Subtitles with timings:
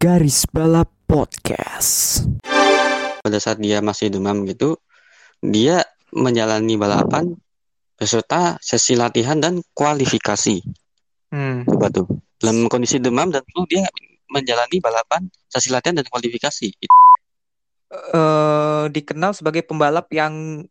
[0.00, 2.24] Garis Balap Podcast.
[3.20, 4.80] pada saat dia masih demam gitu,
[5.44, 7.36] dia menjalani balapan
[8.00, 10.64] beserta sesi latihan dan kualifikasi.
[11.28, 11.68] Hmm.
[11.68, 12.08] Coba tuh.
[12.40, 13.84] Dalam kondisi demam dan flu dia
[14.32, 16.68] menjalani balapan, sesi latihan dan kualifikasi.
[17.92, 20.64] eh dikenal sebagai pembalap yang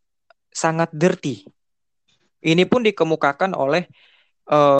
[0.50, 1.46] sangat dirty.
[2.41, 3.86] Ini pun dikemukakan oleh
[4.50, 4.79] eh,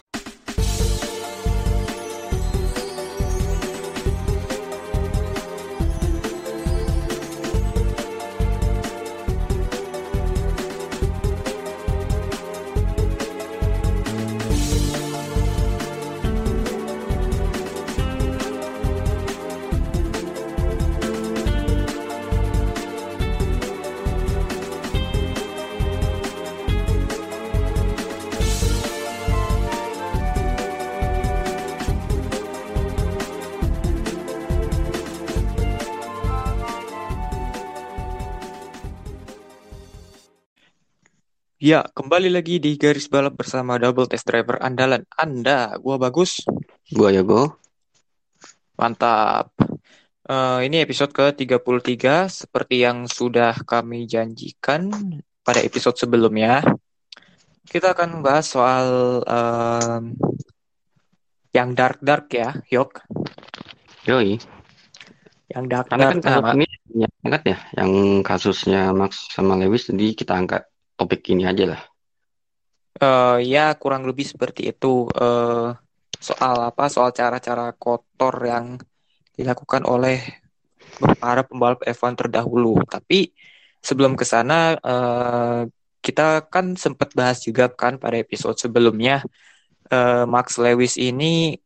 [41.70, 45.78] ya kembali lagi di garis balap bersama double test driver andalan Anda.
[45.78, 46.42] Gua bagus,
[46.90, 47.46] Gua ya go.
[48.74, 49.54] mantap.
[50.26, 54.90] Eh, ini episode ke-33 seperti yang sudah kami janjikan
[55.46, 56.58] pada episode sebelumnya.
[57.62, 58.86] Kita akan membahas soal
[59.30, 60.18] em,
[61.54, 62.98] yang dark-dark ya, Yok.
[64.10, 64.42] Yoi.
[65.54, 66.42] Yang Karena kan dark-dark.
[66.42, 67.92] Nah, ini banyak banget ya, yang
[68.26, 70.69] kasusnya Max sama Lewis, jadi kita angkat
[71.00, 71.80] topik ini aja lah.
[73.00, 75.08] Eh, ya kurang lebih seperti itu.
[75.16, 75.68] Eh,
[76.20, 76.84] soal apa?
[76.92, 78.76] Soal cara-cara kotor yang
[79.38, 80.20] dilakukan oleh
[81.22, 82.84] para pembalap F1 terdahulu.
[82.84, 83.32] Tapi
[83.80, 85.60] sebelum ke sana, eh,
[86.04, 89.24] kita kan sempat bahas juga kan pada episode sebelumnya.
[89.90, 91.58] eh, Max Lewis ini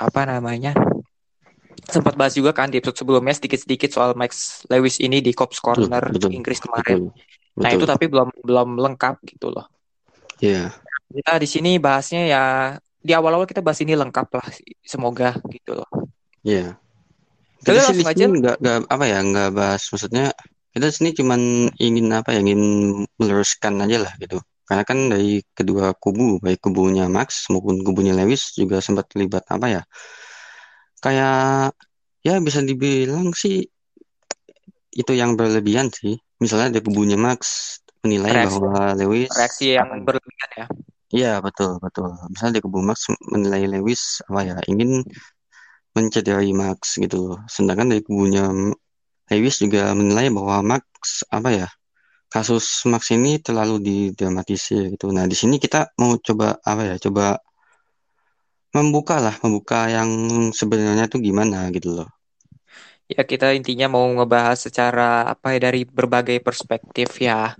[0.00, 0.72] apa namanya?
[1.86, 6.02] Sempat bahas juga kan di episode sebelumnya sedikit-sedikit soal Max Lewis ini di Cops Corner
[6.10, 6.98] betul, Inggris kemarin.
[7.12, 7.12] betul,
[7.62, 7.88] Nah, itu betul.
[7.88, 9.66] tapi belum belum lengkap gitu loh.
[10.40, 10.72] Iya,
[11.14, 12.42] Kita di sini bahasnya ya
[13.06, 14.46] di awal-awal kita bahas ini lengkap lah,
[14.82, 15.88] semoga gitu loh.
[16.44, 16.78] iya.
[17.64, 18.26] Jadi Kita langsung aja.
[18.26, 20.24] sini nggak nggak apa ya nggak bahas maksudnya
[20.74, 21.40] kita sini cuman
[21.80, 22.60] ingin apa ya ingin
[23.18, 24.38] meluruskan aja lah gitu.
[24.68, 29.66] Karena kan dari kedua kubu baik kubunya Max maupun kubunya Lewis juga sempat terlibat apa
[29.74, 29.82] ya
[31.04, 31.72] kayak
[32.26, 33.64] ya bisa dibilang sih
[35.00, 36.14] itu yang berlebihan sih.
[36.36, 37.40] Misalnya dari kubunya Max
[38.04, 40.66] menilai Reaksi bahwa Lewis reaksi yang apa berlebihan ya.
[41.06, 42.10] Iya betul betul.
[42.30, 45.06] Misalnya di kubu Max menilai Lewis apa ya ingin
[45.94, 47.38] mencederai Max gitu.
[47.46, 48.50] Sedangkan dari kubunya
[49.30, 51.68] Lewis juga menilai bahwa Max apa ya
[52.26, 55.14] kasus Max ini terlalu didramatisir gitu.
[55.14, 57.38] Nah di sini kita mau coba apa ya coba
[58.74, 60.10] membuka lah membuka yang
[60.52, 62.08] sebenarnya tuh gimana gitu loh.
[63.06, 67.54] Ya kita intinya mau ngebahas secara apa ya dari berbagai perspektif ya.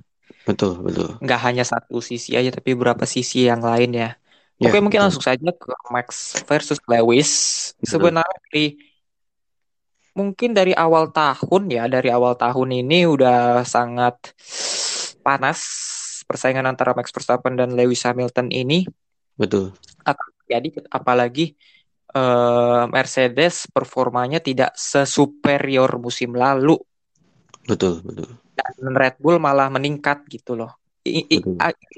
[0.46, 1.18] Betul betul.
[1.22, 4.10] Nggak hanya satu sisi aja tapi beberapa sisi yang lain ya.
[4.58, 7.30] Ya Oke mungkin betul langsung saja ke Max versus Lewis.
[7.78, 7.90] betul.
[7.94, 8.64] Sebenarnya dari
[10.16, 14.32] mungkin dari awal tahun ya, dari awal tahun ini udah sangat
[15.20, 15.60] panas
[16.26, 18.86] persaingan antara Max Verstappen dan Lewis Hamilton ini
[19.38, 19.76] Betul.
[20.02, 21.54] akan terjadi apalagi
[22.16, 26.80] eh, Mercedes performanya tidak sesuperior musim lalu
[27.68, 30.72] Betul betul dan Red Bull malah meningkat gitu loh.
[31.06, 31.44] I- i-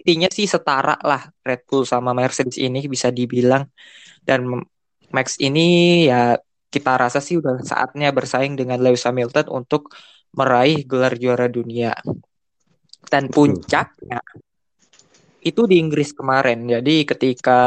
[0.03, 3.65] Intinya sih setara lah Red Bull sama Mercedes ini bisa dibilang
[4.27, 4.45] dan
[5.09, 6.37] Max ini ya
[6.69, 9.89] kita rasa sih udah saatnya bersaing dengan Lewis Hamilton untuk
[10.37, 11.97] meraih gelar juara dunia.
[13.09, 14.21] Dan puncaknya
[15.41, 16.69] itu di Inggris kemarin.
[16.69, 17.61] Jadi ketika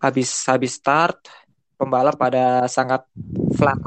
[0.00, 1.28] habis habis start
[1.76, 3.04] pembalap pada sangat
[3.56, 3.80] flat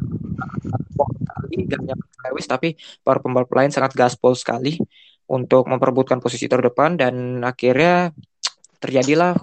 [0.94, 4.80] sekali dan yang Lewis tapi para pembalap lain sangat gaspol sekali
[5.30, 8.12] untuk memperebutkan posisi terdepan dan akhirnya
[8.82, 9.38] terjadilah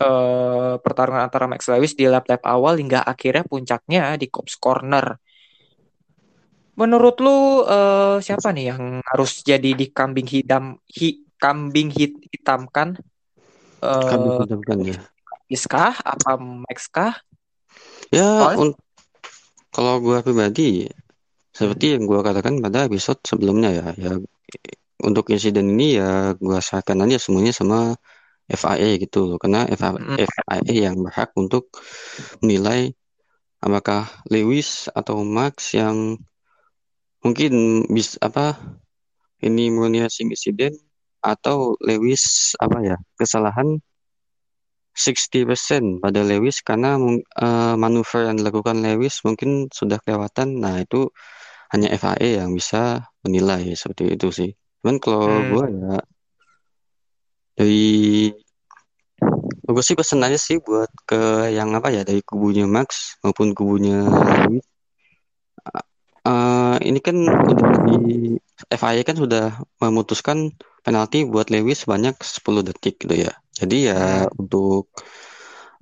[0.00, 5.16] eh, pertarungan antara Max Lewis di lap-lap awal hingga akhirnya puncaknya di Cops Corner.
[6.74, 12.98] Menurut lu eh, siapa nih yang harus jadi di kambing hitam hi, kambing hit, hitamkan?
[13.80, 14.98] Eh tetapkan ya.
[15.54, 15.94] Lewis kah?
[16.02, 17.14] Apa Max kah?
[18.10, 18.26] Ya
[18.58, 18.74] un-
[19.70, 20.98] kalau gua pribadi Hmm.
[21.54, 24.12] seperti yang gua katakan pada episode sebelumnya ya, ya
[24.98, 27.94] untuk insiden ini ya gua serahkan aja semuanya sama
[28.50, 29.38] FIA gitu loh.
[29.38, 31.70] Karena FA Mm, FIA yang berhak untuk
[32.42, 32.90] menilai
[33.62, 36.18] apakah Lewis atau Max yang
[37.22, 38.58] mungkin bisa apa
[39.38, 40.74] ini murni insiden
[41.22, 43.78] atau Lewis apa ya kesalahan
[44.94, 50.62] 60% pada Lewis karena uh, manuver yang dilakukan Lewis mungkin sudah kelewatan.
[50.62, 51.10] Nah, itu
[51.74, 54.50] hanya FIA yang bisa menilai seperti itu sih.
[54.80, 55.48] Cuman kalau hmm.
[55.50, 55.96] gue ya
[57.54, 57.86] dari
[59.64, 64.06] gue sih pesen aja sih buat ke yang apa ya dari kubunya Max maupun kubunya
[64.06, 64.73] Lewis.
[66.24, 68.40] Uh, ini kan udah di
[68.72, 73.32] FIA kan sudah memutuskan penalti buat Lewis sebanyak 10 detik gitu ya.
[73.52, 74.40] Jadi ya hmm.
[74.40, 74.88] untuk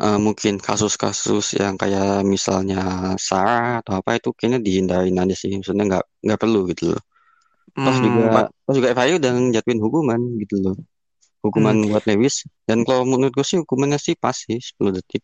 [0.03, 5.55] uh, mungkin kasus-kasus yang kayak misalnya SAR atau apa itu kayaknya dihindarin aja sih.
[5.55, 7.03] Maksudnya nggak nggak perlu gitu loh.
[7.73, 10.77] Terus hmm, juga terus juga FIA udah ngejatuhin hukuman gitu loh.
[11.43, 11.89] Hukuman hmm.
[11.95, 15.23] buat Lewis dan kalau menurut gue sih hukumannya sih pas sih 10 detik.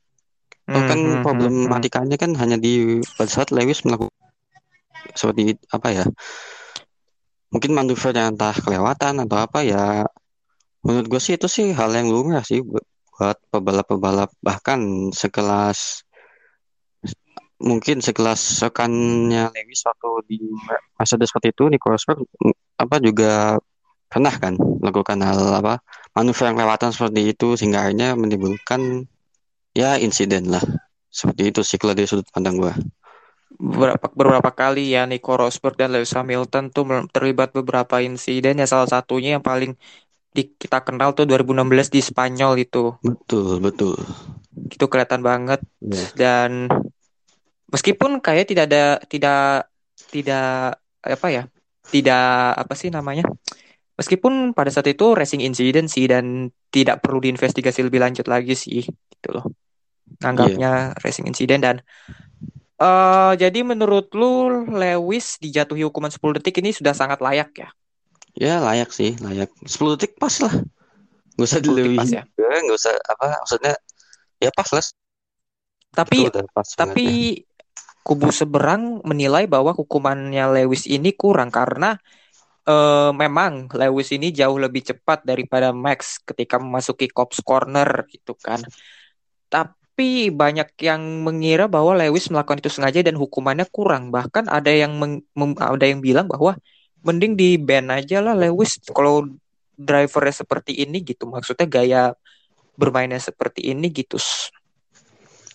[0.69, 2.23] Hmm, kan hmm, problematikanya hmm.
[2.23, 4.28] kan hanya di pada saat Lewis melakukan
[5.15, 6.05] seperti apa ya?
[7.53, 10.05] Mungkin manuvernya entah kelewatan atau apa ya.
[10.85, 16.07] Menurut gue sih itu sih hal yang lumrah sih buat pebalap-pebalap bahkan sekelas
[17.59, 20.39] mungkin sekelas rekannya Lewis waktu di
[20.95, 22.23] masa seperti itu Nico Rosberg
[22.79, 23.59] apa juga
[24.07, 25.83] pernah kan melakukan hal apa
[26.15, 29.11] manuver yang kelewatan seperti itu sehingga akhirnya menimbulkan
[29.75, 30.63] ya insiden lah
[31.11, 32.73] seperti itu sih kalau dari sudut pandang gua
[33.59, 38.63] beberapa beberapa kali ya Nico Rosberg dan Lewis Hamilton tuh terlibat beberapa insiden.
[38.63, 39.75] Ya salah satunya yang paling
[40.31, 42.95] di, kita kenal tuh 2016 di Spanyol itu.
[43.03, 43.99] Betul betul.
[44.55, 45.61] Itu kelihatan banget.
[45.83, 46.11] Yeah.
[46.15, 46.51] dan
[47.69, 49.69] meskipun kayak tidak ada tidak
[50.09, 51.43] tidak apa ya
[51.89, 53.29] tidak apa sih namanya
[53.99, 58.87] meskipun pada saat itu racing incident sih dan tidak perlu diinvestigasi lebih lanjut lagi sih
[58.87, 59.45] gitu loh.
[60.25, 61.01] Anggapnya yeah.
[61.05, 61.77] racing incident dan
[62.79, 67.69] uh, jadi menurut lu Lewis dijatuhi hukuman 10 detik ini sudah sangat layak ya?
[68.39, 69.51] Ya layak sih layak.
[69.67, 70.55] 10 detik pas lah.
[71.39, 72.09] Nggak usah dilebihin.
[72.23, 72.25] ya?
[72.35, 73.75] Nggak usah apa maksudnya
[74.39, 74.85] ya pas lah.
[75.95, 76.19] Tapi
[76.79, 77.07] tapi
[77.39, 77.47] ya.
[78.07, 81.99] kubu seberang menilai bahwa hukumannya Lewis ini kurang karena
[82.69, 88.61] uh, memang Lewis ini jauh lebih cepat daripada Max ketika memasuki cops corner gitu kan.
[89.49, 89.78] Tapi
[90.31, 94.15] banyak yang mengira bahwa Lewis melakukan itu sengaja dan hukumannya kurang.
[94.15, 95.23] Bahkan ada yang meng,
[95.59, 96.55] ada yang bilang bahwa
[97.03, 99.27] mending di ban aja lah Lewis kalau
[99.75, 101.27] drivernya seperti ini gitu.
[101.27, 102.03] Maksudnya gaya
[102.79, 104.23] bermainnya seperti ini gitu.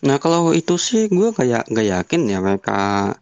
[0.03, 3.15] Nah kalau itu sih gue kayak nggak yakin ya mereka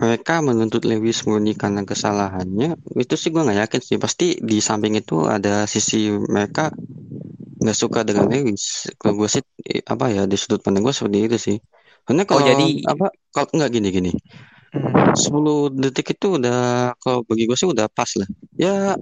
[0.00, 2.80] mereka menuntut Lewis murni karena kesalahannya.
[2.96, 3.96] Itu sih gue nggak yakin sih.
[4.00, 6.72] Pasti di samping itu ada sisi mereka
[7.62, 8.88] nggak suka dengan Lewis.
[8.96, 9.42] Kalau gue sih
[9.86, 11.56] apa ya di sudut pandang gue seperti itu sih.
[12.02, 14.12] Karena oh, kalau oh, jadi apa kalau nggak gini gini.
[14.72, 15.12] Hmm.
[15.12, 18.28] 10 detik itu udah kalau bagi gue sih udah pas lah.
[18.56, 18.96] Ya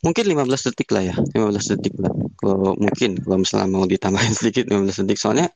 [0.00, 1.14] mungkin 15 detik lah ya.
[1.18, 2.14] 15 detik lah.
[2.40, 5.18] Kalau mungkin kalau misalnya mau ditambahin sedikit 15 detik.
[5.20, 5.50] Soalnya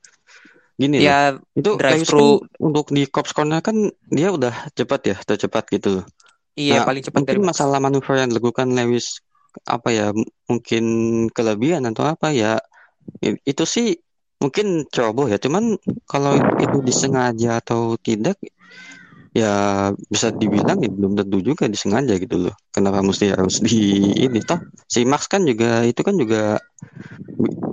[0.75, 5.00] gini ya loh, itu drive thru kan untuk di cops corner kan dia udah cepat
[5.06, 6.06] ya tercepat gitu loh.
[6.55, 9.23] Iya nah, paling cepat mungkin dari masalah manuver yang dilakukan Lewis
[9.71, 10.11] apa ya
[10.50, 10.85] mungkin
[11.31, 12.59] kelebihan atau apa ya
[13.23, 13.94] itu sih
[14.43, 15.38] mungkin ceroboh ya.
[15.38, 15.79] Cuman
[16.11, 18.38] kalau itu disengaja atau tidak
[19.34, 22.54] ya bisa dibilang ya belum tentu juga disengaja gitu loh.
[22.70, 24.62] Kenapa mesti harus di ini toh?
[24.86, 26.62] Si Max kan juga itu kan juga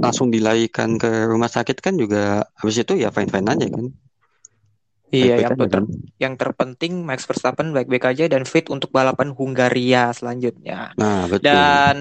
[0.02, 3.86] langsung dilarikan ke rumah sakit kan juga habis itu ya fine fine aja kan.
[5.12, 5.86] Iya, yang, ter kan?
[6.24, 10.96] yang terpenting Max Verstappen baik-baik aja dan fit untuk balapan Hungaria selanjutnya.
[10.96, 11.52] Nah, betul.
[11.52, 12.00] Dan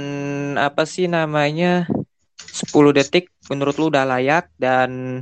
[0.54, 1.90] apa sih namanya?
[2.38, 5.20] 10 detik menurut lu udah layak dan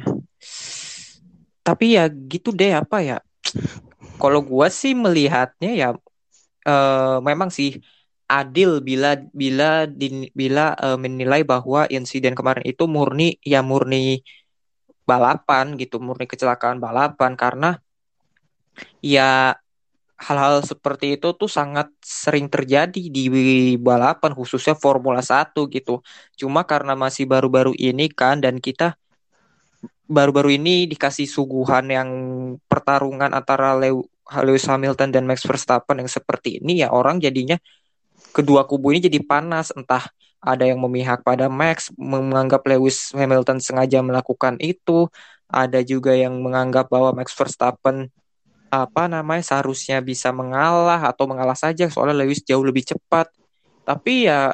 [1.64, 3.18] tapi ya gitu deh apa ya
[4.22, 5.88] kalau gue sih melihatnya ya
[6.68, 7.78] uh, memang sih
[8.28, 14.20] adil bila bila di, bila uh, menilai bahwa insiden kemarin itu murni ya murni
[15.08, 17.80] balapan gitu, murni kecelakaan balapan karena
[19.00, 19.56] ya
[20.20, 23.24] hal-hal seperti itu tuh sangat sering terjadi di
[23.80, 26.04] balapan khususnya Formula 1 gitu.
[26.36, 29.00] Cuma karena masih baru-baru ini kan dan kita
[30.08, 32.10] baru-baru ini dikasih suguhan yang
[32.64, 33.76] pertarungan antara
[34.42, 37.60] Lewis Hamilton dan Max Verstappen yang seperti ini ya orang jadinya
[38.32, 39.70] kedua kubu ini jadi panas.
[39.76, 40.08] Entah
[40.40, 45.12] ada yang memihak pada Max menganggap Lewis Hamilton sengaja melakukan itu.
[45.48, 48.12] Ada juga yang menganggap bahwa Max Verstappen
[48.68, 53.32] apa namanya seharusnya bisa mengalah atau mengalah saja soalnya Lewis jauh lebih cepat.
[53.88, 54.52] Tapi ya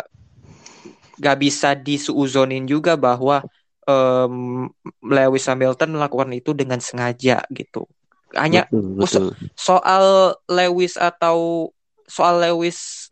[1.19, 3.43] gak bisa disuuzonin juga bahwa
[3.89, 4.69] um,
[5.05, 7.87] Lewis Hamilton melakukan itu dengan sengaja gitu.
[8.35, 9.27] Hanya betul, betul.
[9.55, 11.71] soal Lewis atau
[12.05, 13.09] soal Lewis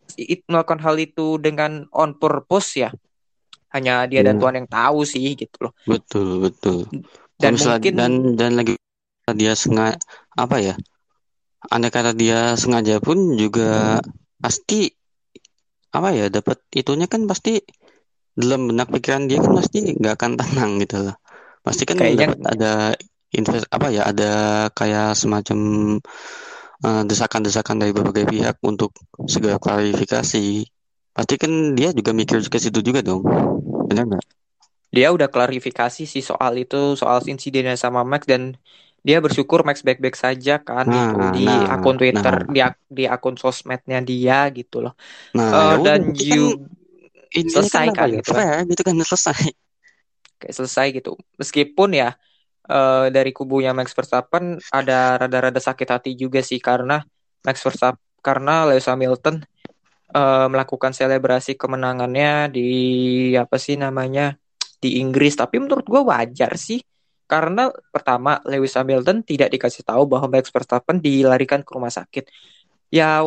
[0.49, 2.91] melakukan hal itu dengan on purpose ya.
[3.73, 4.41] hanya dia dan Iya.
[4.45, 6.85] Tuhan yang tahu sih gitu loh betul betul
[7.41, 8.77] dan mungkin dan dan lagi
[9.33, 9.97] dia sengaja
[10.37, 10.75] apa ya
[11.73, 13.97] andai kata dia sengaja pun juga
[14.45, 14.93] pasti
[15.89, 17.65] apa ya dapat itunya kan pasti
[18.33, 21.17] dalam benak pikiran dia kan pasti nggak akan tenang gitu loh.
[21.63, 22.73] Pasti kan Kayaknya- dapat ada
[23.33, 24.33] invest apa ya ada
[24.73, 25.59] kayak semacam
[26.83, 28.91] eh, desakan-desakan dari berbagai pihak untuk
[29.31, 30.67] segera klarifikasi.
[31.15, 33.23] Pasti kan dia juga mikir ke situ juga dong.
[33.87, 34.25] Benar nggak?
[34.91, 38.59] Dia udah klarifikasi sih soal itu soal insidennya sama Max dan
[39.03, 42.51] dia bersyukur Max baik-baik saja kan Nah, gitu di nah, akun Twitter nah.
[42.51, 44.95] di ak- di akun sosmednya dia gitu loh.
[45.39, 46.67] Nah udah, dan kan you
[47.33, 48.63] ini selesai kan apa kan ya gitu kan.
[48.69, 49.41] gitu kan selesai.
[50.41, 51.13] Kayak selesai gitu.
[51.39, 52.15] Meskipun ya
[52.69, 57.01] eh, dari kubunya Max Verstappen ada rada-rada sakit hati juga sih karena
[57.43, 59.43] Max Verstappen karena Lewis Hamilton
[60.15, 62.69] eh, melakukan selebrasi kemenangannya di
[63.35, 64.37] apa sih namanya
[64.83, 65.39] di Inggris.
[65.39, 66.83] Tapi menurut gue wajar sih
[67.31, 72.29] karena pertama Lewis Hamilton tidak dikasih tahu bahwa Max Verstappen dilarikan ke rumah sakit.
[72.93, 73.25] Ya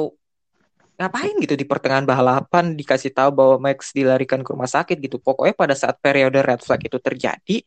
[0.95, 5.19] ngapain gitu di pertengahan balapan dikasih tahu bahwa Max dilarikan ke rumah sakit gitu.
[5.19, 7.57] Pokoknya pada saat periode red flag itu terjadi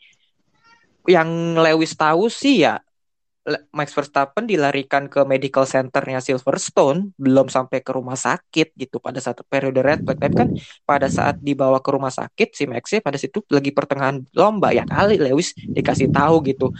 [1.09, 2.81] yang Lewis tahu sih ya
[3.73, 9.41] Max Verstappen dilarikan ke medical centernya Silverstone belum sampai ke rumah sakit gitu pada saat
[9.49, 10.21] periode red flag.
[10.21, 10.49] Tapi kan
[10.85, 15.17] pada saat dibawa ke rumah sakit si Max pada situ lagi pertengahan lomba ya kali
[15.17, 16.73] Lewis dikasih tahu gitu.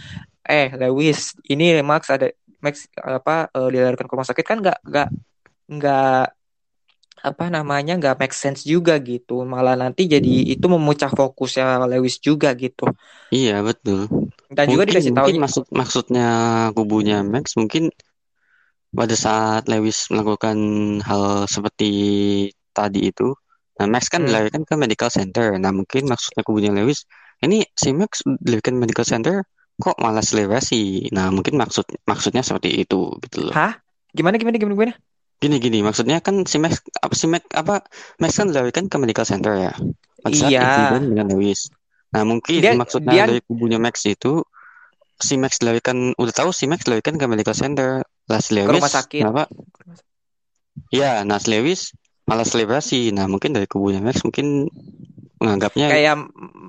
[0.45, 2.29] Eh Lewis ini Max ada
[2.61, 5.09] Max apa eh, dilarikan ke rumah sakit kan nggak nggak
[5.69, 6.38] nggak
[7.27, 12.49] apa namanya nggak make sense juga gitu malah nanti jadi itu memecah fokusnya Lewis juga
[12.63, 12.83] gitu
[13.35, 13.99] Iya betul.
[14.57, 16.23] dan juga Mungkin dikasih tahu mungkin maksud maksudnya
[16.75, 17.83] kubunya Max mungkin
[18.89, 20.57] pada saat Lewis melakukan
[21.05, 21.89] hal seperti
[22.73, 23.33] tadi itu,
[23.77, 24.25] nah Max kan Hmm.
[24.25, 25.57] dilarikan ke medical center.
[25.61, 27.05] Nah mungkin maksudnya kubunya Lewis,
[27.45, 29.45] ini si Max dilarikan medical center
[29.79, 31.07] kok malah selebrasi.
[31.15, 33.57] Nah mungkin maksud maksudnya seperti itu gitu loh.
[33.57, 33.71] hah
[34.17, 34.93] gimana gimana gimana gimana
[35.39, 37.87] Gini gini maksudnya kan si Max apa si Max apa
[38.19, 39.73] Max kan dilarikan ke medical center ya.
[40.19, 40.99] Saat Iya.
[40.99, 41.71] dengan Lewis.
[42.11, 44.43] Nah mungkin Dia- maksudnya dia- dari kubunya Max itu
[45.15, 48.03] si Max dilarikan udah tahu si Max dilarikan ke medical center.
[48.27, 49.43] Lah si ke Lewis rumah sakit kenapa?
[50.89, 53.11] Ya, nah si Lewis malah selebrasi.
[53.11, 54.67] Nah mungkin dari kubunya Max mungkin
[55.39, 56.19] menganggapnya kayak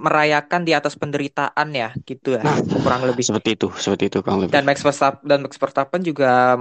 [0.00, 4.46] merayakan di atas penderitaan ya gitu ya Nah, kurang lebih seperti itu, seperti itu kurang
[4.46, 4.54] lebih.
[4.54, 6.54] dan Max Verstappen dan Max Verstappen juga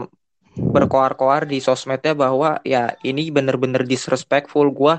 [0.75, 4.93] berkoar-koar di sosmednya bahwa ya ini bener-bener disrespectful gua.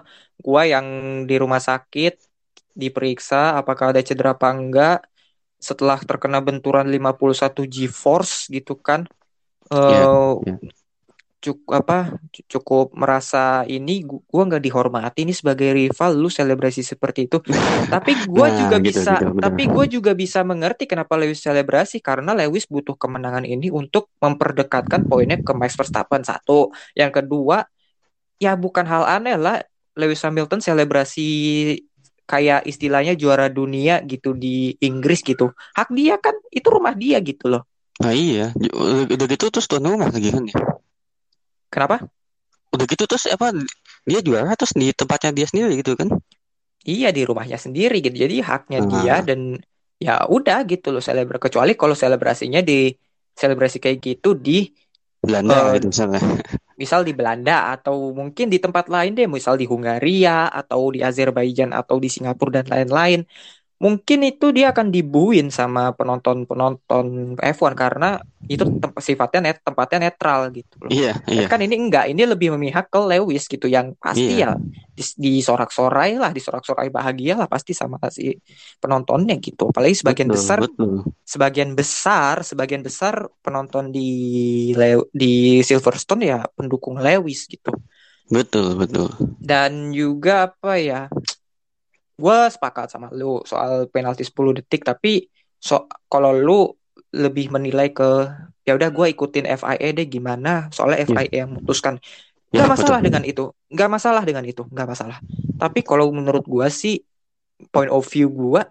[0.44, 0.86] Gua yang
[1.28, 2.12] di rumah sakit
[2.82, 4.96] diperiksa apakah ada cedera apa enggak.
[5.68, 9.00] Setelah terkena benturan 51 G-force gitu kan.
[9.88, 10.06] Iya, eh
[10.42, 10.54] iya.
[11.40, 11.98] Cukup apa
[12.52, 17.40] cukup merasa ini gu- gua nggak dihormati nih sebagai rival lu selebrasi seperti itu.
[17.92, 19.40] Tapi gua Nah, juga gitu, bisa gitu, benar.
[19.40, 25.08] tapi gue juga bisa mengerti kenapa Lewis selebrasi karena Lewis butuh kemenangan ini untuk memperdekatkan
[25.08, 26.70] poinnya ke Max Verstappen satu.
[26.94, 27.64] Yang kedua
[28.40, 29.60] ya bukan hal aneh lah
[29.96, 31.28] Lewis Hamilton selebrasi
[32.30, 35.50] kayak istilahnya juara dunia gitu di Inggris gitu.
[35.74, 37.62] Hak dia kan itu rumah dia gitu loh.
[38.00, 40.56] Nah iya, udah, udah gitu terus tuan rumah lagi kan ya.
[41.72, 41.96] Kenapa
[42.74, 43.50] Udah gitu terus apa
[44.06, 46.08] dia juara terus di tempatnya dia sendiri gitu kan.
[46.90, 48.16] Iya di rumahnya sendiri gitu.
[48.24, 48.88] Jadi haknya Ah.
[48.92, 49.40] dia dan
[50.04, 52.72] ya udah gitu loh selebrasi kecuali kalau selebrasinya di
[53.40, 54.52] selebrasi kayak gitu di
[55.20, 56.20] Belanda Eh, gitu misalnya.
[56.80, 61.70] misal di Belanda atau mungkin di tempat lain deh, misal di Hungaria atau di Azerbaijan
[61.80, 63.20] atau di Singapura dan lain-lain.
[63.80, 70.52] Mungkin itu dia akan dibuin sama penonton-penonton F1 karena itu tem- sifatnya net tempatnya netral
[70.52, 70.92] gitu loh.
[70.92, 71.46] Iya, iya.
[71.48, 74.52] Kan ini enggak, ini lebih memihak ke Lewis gitu yang pasti Iya.
[74.52, 74.60] ya
[74.92, 78.36] dis- disorak-sorai lah, disorak-sorai bahagia lah pasti sama si
[78.82, 79.72] penontonnya gitu.
[79.72, 80.92] Apalagi sebagian Betul, besar betul.
[81.24, 84.08] sebagian besar sebagian besar penonton di
[84.76, 87.72] Le- di Silverstone ya pendukung Lewis gitu.
[88.28, 89.08] Betul, betul.
[89.40, 91.08] Dan juga apa ya?
[92.20, 95.24] Gue sepakat sama lu soal penalti 10 detik tapi
[95.56, 96.60] so kalau lu
[97.10, 98.28] lebih menilai ke
[98.68, 100.68] ya udah gue ikutin FIA deh gimana?
[100.70, 101.96] Soalnya FIA yang memutuskan.
[102.50, 103.06] Ya, nggak masalah betul.
[103.08, 103.44] dengan itu.
[103.72, 105.18] Nggak masalah dengan itu nggak masalah.
[105.56, 107.00] Tapi kalau menurut gua sih
[107.70, 108.68] point of view gua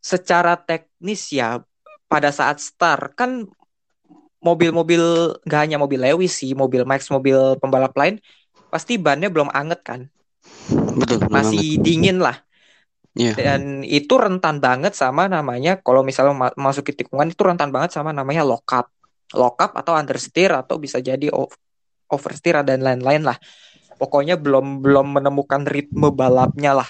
[0.00, 1.60] secara teknis ya
[2.08, 3.46] pada saat start kan
[4.40, 8.16] mobil-mobil nggak hanya mobil Lewis sih mobil Max mobil pembalap lain
[8.72, 10.00] pasti bannya belum anget kan
[10.96, 11.84] Betul, masih banget.
[11.86, 12.36] dingin lah
[13.10, 13.34] Iya.
[13.34, 17.90] dan itu rentan banget sama namanya kalau misalnya ma- masuk ke tikungan itu rentan banget
[17.90, 18.86] sama namanya lock up
[19.34, 21.26] lock up atau understeer atau bisa jadi
[22.06, 23.34] oversteer dan lain-lain lah
[23.98, 26.88] pokoknya belum belum menemukan ritme balapnya lah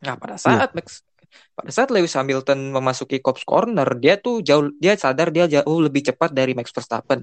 [0.00, 1.04] Nah, pada saat Max
[1.52, 6.02] pada saat Lewis Hamilton memasuki Cops Corner, dia tuh jauh dia sadar dia jauh lebih
[6.08, 7.22] cepat dari Max Verstappen.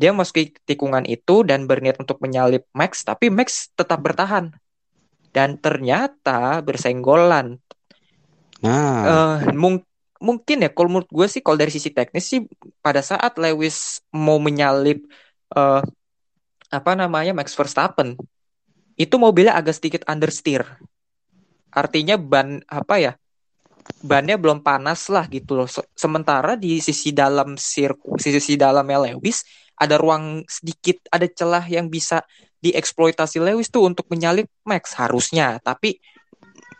[0.00, 4.48] Dia memasuki tikungan itu dan berniat untuk menyalip Max, tapi Max tetap bertahan.
[5.30, 7.60] Dan ternyata bersenggolan.
[8.64, 9.84] Nah, Eh, mung-
[10.20, 12.44] mungkin ya kalau menurut gue sih kalau dari sisi teknis sih
[12.80, 15.04] pada saat Lewis mau menyalip
[15.52, 15.82] eh,
[16.70, 18.14] apa namanya Max Verstappen
[18.94, 20.62] itu mobilnya agak sedikit understeer
[21.72, 23.12] artinya ban apa ya
[24.04, 29.42] bannya belum panas lah gitu loh Se- sementara di sisi dalam sirkuit sisi dalamnya Lewis
[29.80, 32.20] ada ruang sedikit ada celah yang bisa
[32.60, 35.56] dieksploitasi Lewis tuh untuk menyalip Max harusnya.
[35.64, 35.96] Tapi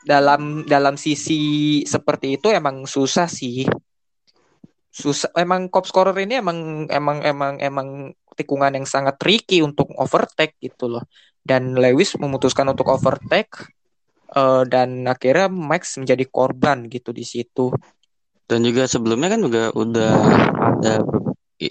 [0.05, 3.65] dalam dalam sisi seperti itu emang susah sih.
[4.93, 7.89] Susah emang top scorer ini emang emang emang emang
[8.37, 11.05] tikungan yang sangat tricky untuk overtake gitu loh.
[11.41, 13.73] Dan Lewis memutuskan untuk overtake
[14.37, 17.73] eh, dan akhirnya Max menjadi korban gitu di situ.
[18.45, 20.13] Dan juga sebelumnya kan juga udah
[20.83, 20.95] ada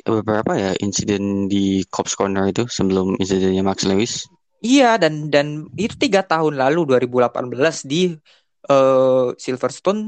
[0.06, 4.14] beberapa ya insiden di Cops Corner itu sebelum insidennya Max Lewis.
[4.62, 5.48] iya dan dan
[5.80, 8.02] itu tiga tahun lalu 2018 di
[8.70, 10.02] eh, Silverstone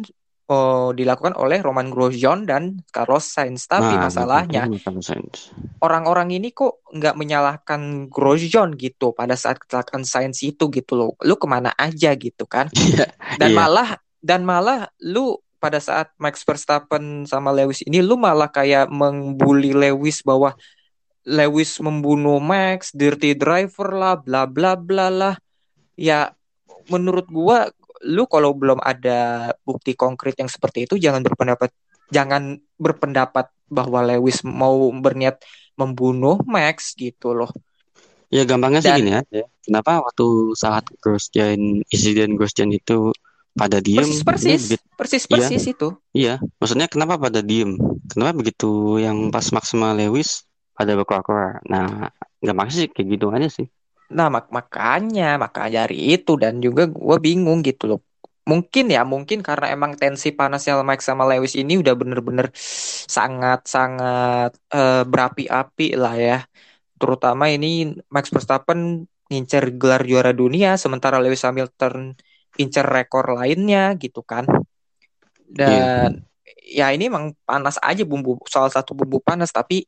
[0.51, 4.67] eh, dilakukan oleh Roman Grosjean dan Carlos Sainz tapi Nah, masalahnya
[5.81, 11.09] orang-orang ini kok nggak menyalahkan Grosjean gitu pada saat kecelakaan Sainz itu gitu loh.
[11.23, 12.69] Lu ke mana aja gitu kan?
[12.81, 13.07] Iya,
[13.39, 13.57] Dan iya.
[13.57, 13.89] malah
[14.21, 20.25] dan malah lu pada saat Max Verstappen sama Lewis ini lu malah kayak membuli Lewis
[20.25, 20.57] bahwa
[21.21, 25.35] Lewis membunuh Max, dirty driver lah, bla bla bla lah.
[25.93, 26.33] Ya
[26.89, 27.69] menurut gua
[28.01, 31.69] lu kalau belum ada bukti konkret yang seperti itu jangan berpendapat
[32.09, 35.45] jangan berpendapat bahwa Lewis mau berniat
[35.77, 37.53] membunuh Max gitu loh.
[38.33, 39.45] Ya gampangnya sih Dan- gini ya.
[39.61, 43.13] Kenapa waktu saat Grosjean insiden Grosjean itu
[43.51, 44.01] pada diem?
[44.01, 45.31] Persis persis begitu- persis Iya.
[45.35, 45.87] persis itu.
[46.11, 47.75] Iya, maksudnya kenapa pada diem?
[48.07, 50.43] Kenapa begitu yang pas Max sama Lewis
[50.75, 51.63] pada berkoar-koar?
[51.67, 53.67] Nah, gampang sih kayak gitu aja sih.
[54.11, 58.01] Nah, mak makanya, makanya dari itu dan juga gue bingung gitu loh.
[58.43, 62.51] Mungkin ya, mungkin karena emang tensi panasnya Max sama Lewis ini udah bener-bener
[63.07, 66.37] sangat-sangat eh, berapi-api lah ya.
[66.99, 72.19] Terutama ini Max Verstappen ngincer gelar juara dunia, sementara Lewis Hamilton
[72.61, 74.45] incer rekor lainnya gitu kan.
[75.49, 76.21] Dan
[76.61, 79.83] ya ini emang panas aja bumbu, salah satu bumbu panas, tapi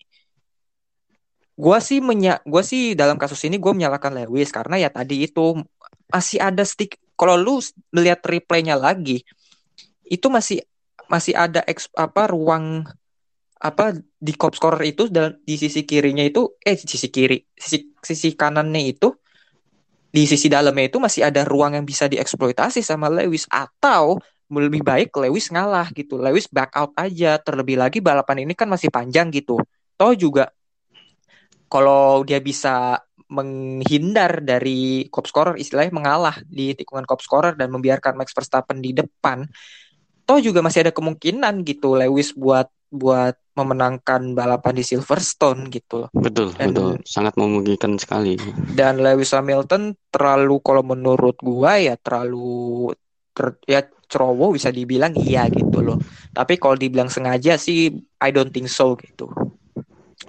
[1.54, 5.62] Gua sih menya gua sih dalam kasus ini gue menyalahkan Lewis karena ya tadi itu
[6.10, 7.62] masih ada stick kalau lu
[7.94, 9.22] melihat replaynya lagi
[10.10, 10.66] itu masih
[11.06, 12.82] masih ada eks, apa ruang
[13.62, 17.96] apa di top scorer itu dal- di sisi kirinya itu eh di sisi kiri sisi
[18.02, 19.14] sisi kanannya itu
[20.14, 24.22] di sisi dalamnya itu masih ada ruang yang bisa dieksploitasi sama Lewis atau
[24.54, 26.22] lebih baik Lewis ngalah gitu.
[26.22, 27.42] Lewis back out aja.
[27.42, 29.58] Terlebih lagi balapan ini kan masih panjang gitu.
[29.98, 30.54] Toh juga
[31.66, 33.02] kalau dia bisa
[33.34, 38.94] menghindar dari top scorer istilahnya mengalah di tikungan top scorer dan membiarkan Max Verstappen di
[38.94, 39.42] depan
[40.24, 46.10] toh juga masih ada kemungkinan gitu Lewis buat buat memenangkan balapan di Silverstone gitu loh
[46.12, 46.92] Betul, Dan- betul.
[47.04, 48.38] Sangat memungkinkan sekali.
[48.70, 52.90] dan Lewis Hamilton terlalu kalau menurut gua ya terlalu
[53.32, 55.98] ter- ya ceroboh bisa dibilang iya gitu loh
[56.30, 57.90] tapi kalau dibilang sengaja sih
[58.20, 59.30] I don't think so gitu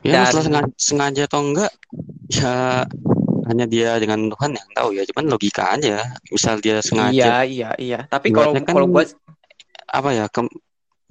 [0.01, 1.73] Ya, Dan- masalah sengaja, sengaja atau enggak,
[2.29, 2.85] ya
[3.49, 5.03] hanya dia dengan Tuhan yang tahu ya.
[5.09, 5.97] Cuman logika aja.
[6.29, 9.09] Misal dia sengaja iya iya iya tapi kalau kan kalau gua
[9.89, 10.45] apa ya ke,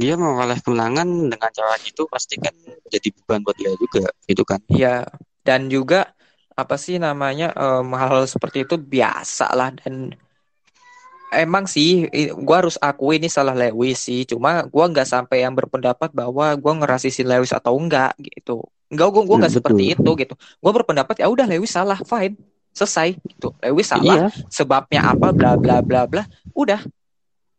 [0.02, 2.56] dia memperoleh kemenangan dengan cara gitu pasti kan
[2.94, 4.88] jadi beban buat dia juga gitu kan Iya,
[5.48, 5.96] dan juga
[6.62, 9.94] apa sih namanya em, hal-hal seperti itu biasa lah dan
[11.34, 12.06] emang sih
[12.46, 14.24] gua harus akui ini salah Lewis sih.
[14.32, 18.64] Cuma gua nggak sampai yang berpendapat bahwa gua ngerasisin Lewis atau enggak gitu.
[18.92, 20.34] Enggak, gua gua nggak Hmm, seperti itu gitu.
[20.62, 22.38] Gua berpendapat ya udah Lewis salah, fine.
[22.74, 23.54] Selesai gitu.
[23.62, 26.24] Lewis salah, iya sebabnya apa bla bla bla bla.
[26.58, 26.82] Udah.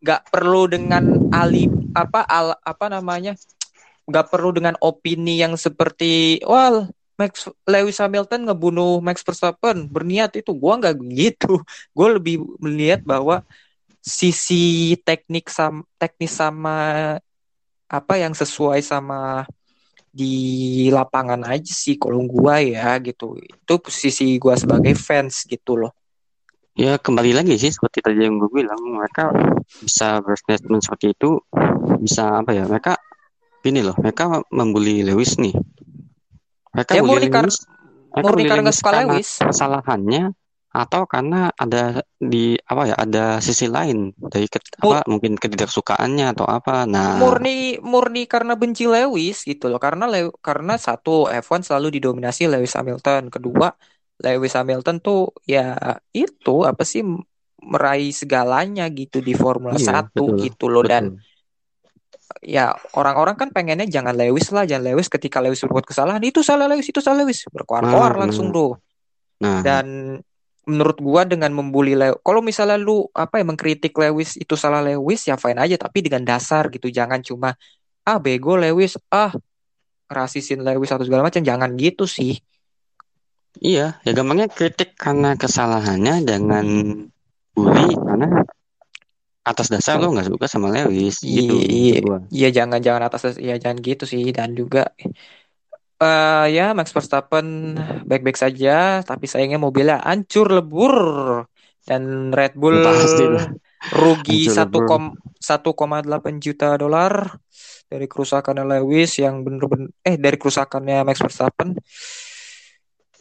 [0.05, 1.65] Nggak perlu dengan ali
[1.97, 3.33] apa al apa namanya?
[4.05, 10.51] nggak perlu dengan opini yang seperti wah Max Lewis Hamilton ngebunuh Max Verstappen berniat itu.
[10.51, 11.63] Gua nggak gitu.
[11.97, 13.47] Gue lebih melihat bahwa
[14.03, 16.77] sisi teknik sam teknis sama
[17.87, 19.47] apa yang sesuai sama
[20.11, 23.39] di lapangan aja sih kalau gua ya gitu.
[23.39, 25.95] Itu sisi gua sebagai fans gitu loh
[26.75, 29.31] ya kembali lagi sih seperti tadi yang gue bilang mereka
[29.79, 31.39] bisa berstatement seperti itu
[32.03, 32.99] bisa apa ya mereka
[33.63, 35.55] gini loh mereka membuli Lewis nih.
[36.75, 37.63] Mereka Ya, bully Lewis
[38.11, 39.29] mereka bully suka karena Lewis.
[39.41, 40.25] kesalahannya
[40.75, 46.35] atau karena ada di apa ya ada sisi lain dari ke, Mur- apa mungkin ketidaksukaannya
[46.35, 46.83] atau apa.
[46.83, 52.51] Nah murni murni karena benci Lewis gitu loh karena Lew- karena satu F1 selalu didominasi
[52.51, 53.71] Lewis Hamilton kedua
[54.23, 55.75] Lewis Hamilton tuh ya
[56.15, 57.03] itu apa sih
[57.65, 60.85] meraih segalanya gitu di Formula Iya, 1 betul, gitu loh.
[60.85, 62.45] Dan betul.
[62.45, 66.69] ya orang-orang kan pengennya jangan Lewis lah jangan Lewis ketika Lewis berbuat kesalahan itu salah
[66.69, 67.49] Lewis itu salah Lewis.
[67.49, 68.55] Berkoar-koar Nah, langsung nah.
[68.55, 68.73] tuh.
[69.41, 69.61] Nah.
[69.65, 69.87] Dan
[70.65, 75.29] menurut gua dengan membuli Lewis kalau misalnya lu apa ya mengkritik Lewis itu salah Lewis
[75.29, 77.53] ya fine aja tapi dengan dasar gitu jangan cuma
[78.05, 79.29] ah bego Lewis ah
[80.09, 82.41] rasisin Lewis atau segala macam jangan gitu sih
[83.61, 86.67] iya ya gampangnya kritik karena kesalahannya jangan
[87.55, 88.43] bully karena
[89.45, 92.19] atas dasar lo nggak suka sama Lewis gitu Iya, gua.
[92.33, 94.89] iya jangan jangan atas ya jangan gitu sih dan juga
[96.01, 100.95] eh ya Max Verstappen baik-baik saja tapi sayangnya mobilnya hancur lebur
[101.85, 103.47] dan Red Bull Pasti lah.
[103.93, 104.89] rugi Hancur satu lebur.
[104.89, 105.05] kom
[105.39, 107.37] 1,8 juta dolar
[107.85, 111.77] dari kerusakannya Lewis yang bener-bener eh dari kerusakannya Max Verstappen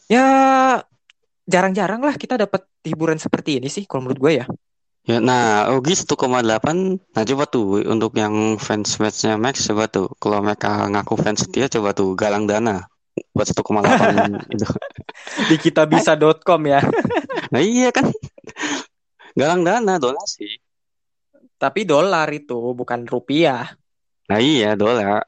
[0.08, 0.26] ya
[1.44, 4.48] jarang-jarang lah kita dapat hiburan seperti ini sih kalau menurut gue ya
[5.04, 6.16] Ya, nah, rugi 1,8.
[6.96, 10.08] Nah, coba tuh untuk yang fans-fansnya Max, coba tuh.
[10.16, 12.88] Kalau mereka ngaku fans setia, coba tuh galang dana
[13.36, 13.84] buat 1,8
[14.56, 14.64] itu.
[15.52, 16.80] di kitabisa.com ya
[17.52, 18.08] Nah, iya kan.
[19.36, 20.56] Galang dana, donasi.
[21.60, 23.76] tapi dolar itu bukan rupiah
[24.32, 25.20] Nah, iya, dolar.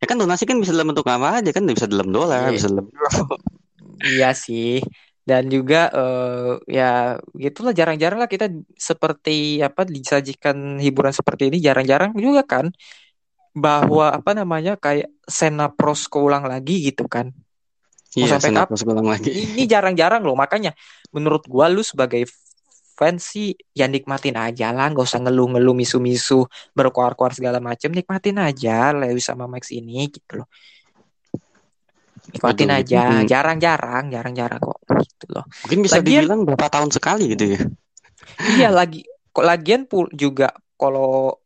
[0.00, 2.56] Ya kan donasi kan bisa dalam bentuk apa aja kan, bisa dalam dolar, Iya.
[2.56, 3.36] bisa dalam euro.
[4.02, 4.82] Iya sih.
[5.24, 12.12] Dan juga eh, ya gitulah jarang-jarang lah kita seperti apa disajikan hiburan seperti ini jarang-jarang
[12.16, 12.68] juga kan
[13.54, 17.32] bahwa apa namanya kayak Sena Pros keulang lagi gitu kan.
[18.14, 18.86] Iya, sampai senap kapan?
[18.94, 19.30] ulang lagi.
[19.32, 20.70] Ini jarang-jarang loh makanya
[21.10, 22.30] menurut gua lu sebagai
[22.94, 26.46] fans sih ya nikmatin aja lah nggak usah ngeluh-ngeluh misu-misu
[26.78, 30.48] berkoar-koar segala macem nikmatin aja Lewis sama Max ini gitu loh
[32.32, 33.26] nikmatin Aduh, aja hmm.
[33.28, 37.60] jarang-jarang jarang-jarang kok gitu loh Mungkin bisa Lagian- dibilang berapa tahun sekali gitu ya.
[38.56, 41.36] Iya lagi kok lagian pul juga kalau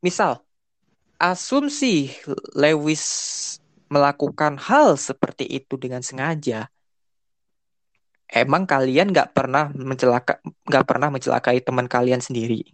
[0.00, 0.40] misal
[1.16, 2.12] asumsi
[2.54, 3.04] Lewis
[3.90, 6.70] melakukan hal seperti itu dengan sengaja
[8.30, 12.72] emang kalian nggak pernah mencelaka nggak pernah mencelakai teman kalian sendiri di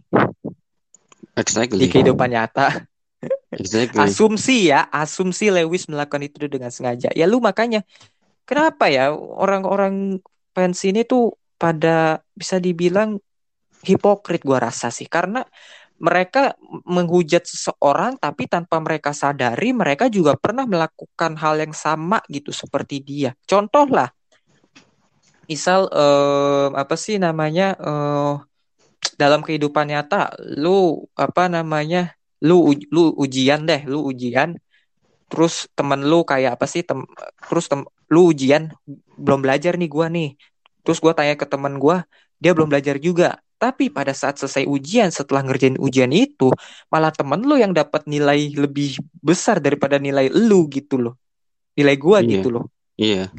[1.37, 1.89] Exactly.
[1.89, 2.85] kehidupan nyata
[3.47, 4.03] Exactly.
[4.03, 7.07] asumsi ya asumsi Lewis melakukan itu dengan sengaja.
[7.15, 7.87] Ya lu makanya
[8.43, 10.19] kenapa ya orang-orang
[10.51, 13.23] fans ini tuh pada bisa dibilang
[13.87, 15.07] hipokrit gua rasa sih.
[15.07, 15.47] Karena
[15.97, 16.53] mereka
[16.85, 23.01] menghujat seseorang tapi tanpa mereka sadari mereka juga pernah melakukan hal yang sama gitu seperti
[23.01, 23.31] dia.
[23.47, 24.11] Contoh lah
[25.47, 28.33] misal eh, apa sih namanya eh,
[29.15, 34.57] dalam kehidupan nyata lu apa namanya lu lu ujian deh lu ujian.
[35.27, 37.03] Terus temen lu kayak apa sih tem
[37.49, 38.71] terus tem lu ujian
[39.19, 40.37] belum belajar nih gua nih.
[40.85, 42.07] Terus gua tanya ke temen gua
[42.39, 43.35] dia belum belajar juga.
[43.57, 46.53] Tapi pada saat selesai ujian setelah ngerjain ujian itu
[46.93, 51.15] malah temen lu yang dapat nilai lebih besar daripada nilai lu gitu loh.
[51.75, 52.29] Nilai gua Iya.
[52.39, 52.65] gitu loh.
[52.97, 53.29] Iya.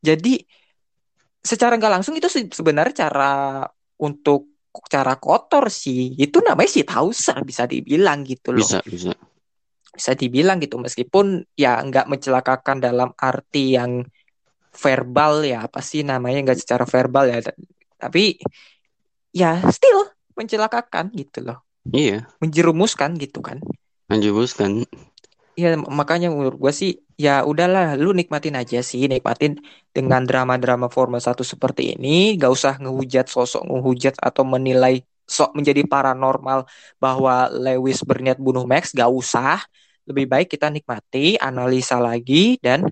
[0.00, 0.46] jadi
[1.42, 3.64] secara nggak langsung itu se- sebenarnya cara
[3.98, 6.14] untuk cara kotor sih.
[6.16, 8.62] Itu namanya sih tausa bisa dibilang gitu loh.
[8.62, 9.12] Bisa, bisa.
[9.90, 10.78] bisa dibilang gitu.
[10.78, 14.06] Meskipun ya nggak mencelakakan dalam arti yang
[14.74, 15.66] verbal ya.
[15.66, 16.42] Apa sih namanya?
[16.46, 17.38] Nggak secara verbal ya.
[17.98, 18.38] Tapi
[19.34, 20.06] ya still
[20.38, 21.60] mencelakakan gitu loh.
[21.90, 22.28] Iya.
[22.44, 23.58] menjerumuskan gitu kan.
[24.12, 24.84] Menjuruskan.
[25.60, 29.60] Ya makanya menurut gua sih ya udahlah lu nikmatin aja sih nikmatin
[29.92, 35.84] dengan drama-drama Formula 1 seperti ini gak usah ngehujat sosok ngehujat atau menilai sok menjadi
[35.86, 36.64] paranormal
[36.98, 39.60] bahwa Lewis berniat bunuh Max gak usah
[40.08, 42.88] lebih baik kita nikmati analisa lagi dan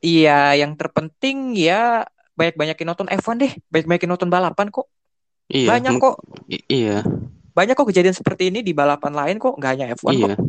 [0.00, 2.02] iya yang terpenting ya
[2.34, 4.88] banyak-banyakin nonton F1 deh banyak-banyakin nonton balapan kok
[5.44, 5.76] Iya.
[5.76, 6.16] banyak kok
[6.48, 7.04] Iya.
[7.54, 10.34] banyak kok kejadian seperti ini di balapan lain kok nggak hanya F1 Iya.
[10.34, 10.40] kok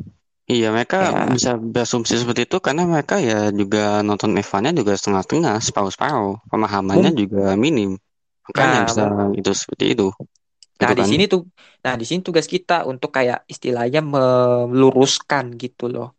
[0.45, 1.25] Iya, mereka Ya.
[1.33, 6.37] bisa berasumsi seperti itu karena mereka ya juga nonton F1-nya juga setengah-setengah, separuh-separuh.
[6.53, 7.97] Pemahamannya juga minim.
[8.53, 9.03] Makanya Nah, bisa
[9.33, 10.07] itu seperti itu.
[10.77, 11.09] Nah, Gitu di kan?
[11.09, 11.41] sini tuh,
[11.81, 16.13] nah di sini tugas kita untuk kayak istilahnya meluruskan gitu loh.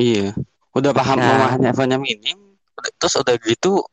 [0.00, 0.32] Iya.
[0.72, 1.28] Udah paham Nah.
[1.28, 2.38] pemahamannya F1-nya minim,
[2.96, 3.84] terus udah gitu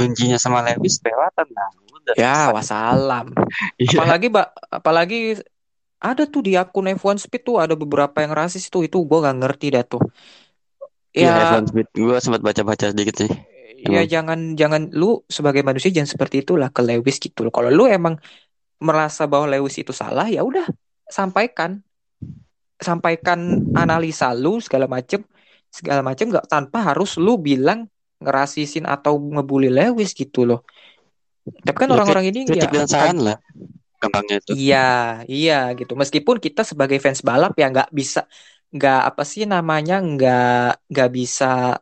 [0.00, 1.44] bencinya sama Lewis kelewatan.
[1.52, 2.14] Nah, udah.
[2.16, 3.36] Ya, wassalam.
[3.84, 4.00] Iya.
[4.00, 4.28] Apalagi,
[4.72, 5.20] apalagi
[6.04, 9.36] ada tuh di akun F1 Speed tuh ada beberapa yang rasis tuh itu gue gak
[9.40, 10.04] ngerti dah tuh.
[11.16, 11.88] Iya, Ya, F1 Speed.
[11.96, 13.30] Gue sempat baca-baca sedikit sih.
[13.84, 14.06] ya emang.
[14.08, 17.52] jangan jangan lu sebagai manusia jangan seperti itulah ke Lewis gitu loh.
[17.52, 18.16] Kalau lu emang
[18.80, 20.66] merasa bahwa Lewis itu salah, ya udah
[21.08, 21.80] sampaikan.
[22.80, 25.24] Sampaikan analisa lu segala macem
[25.72, 27.90] segala macem nggak tanpa harus lu bilang
[28.22, 30.60] ngerasisin atau ngebully Lewis gitu loh.
[31.44, 33.36] Tapi kan Ya, orang-orang ini kritik ya lah
[34.04, 35.92] gampangnya itu Iya, iya gitu.
[35.96, 38.28] Meskipun kita sebagai fans balap ya nggak bisa,
[38.70, 41.80] nggak apa sih namanya, nggak nggak bisa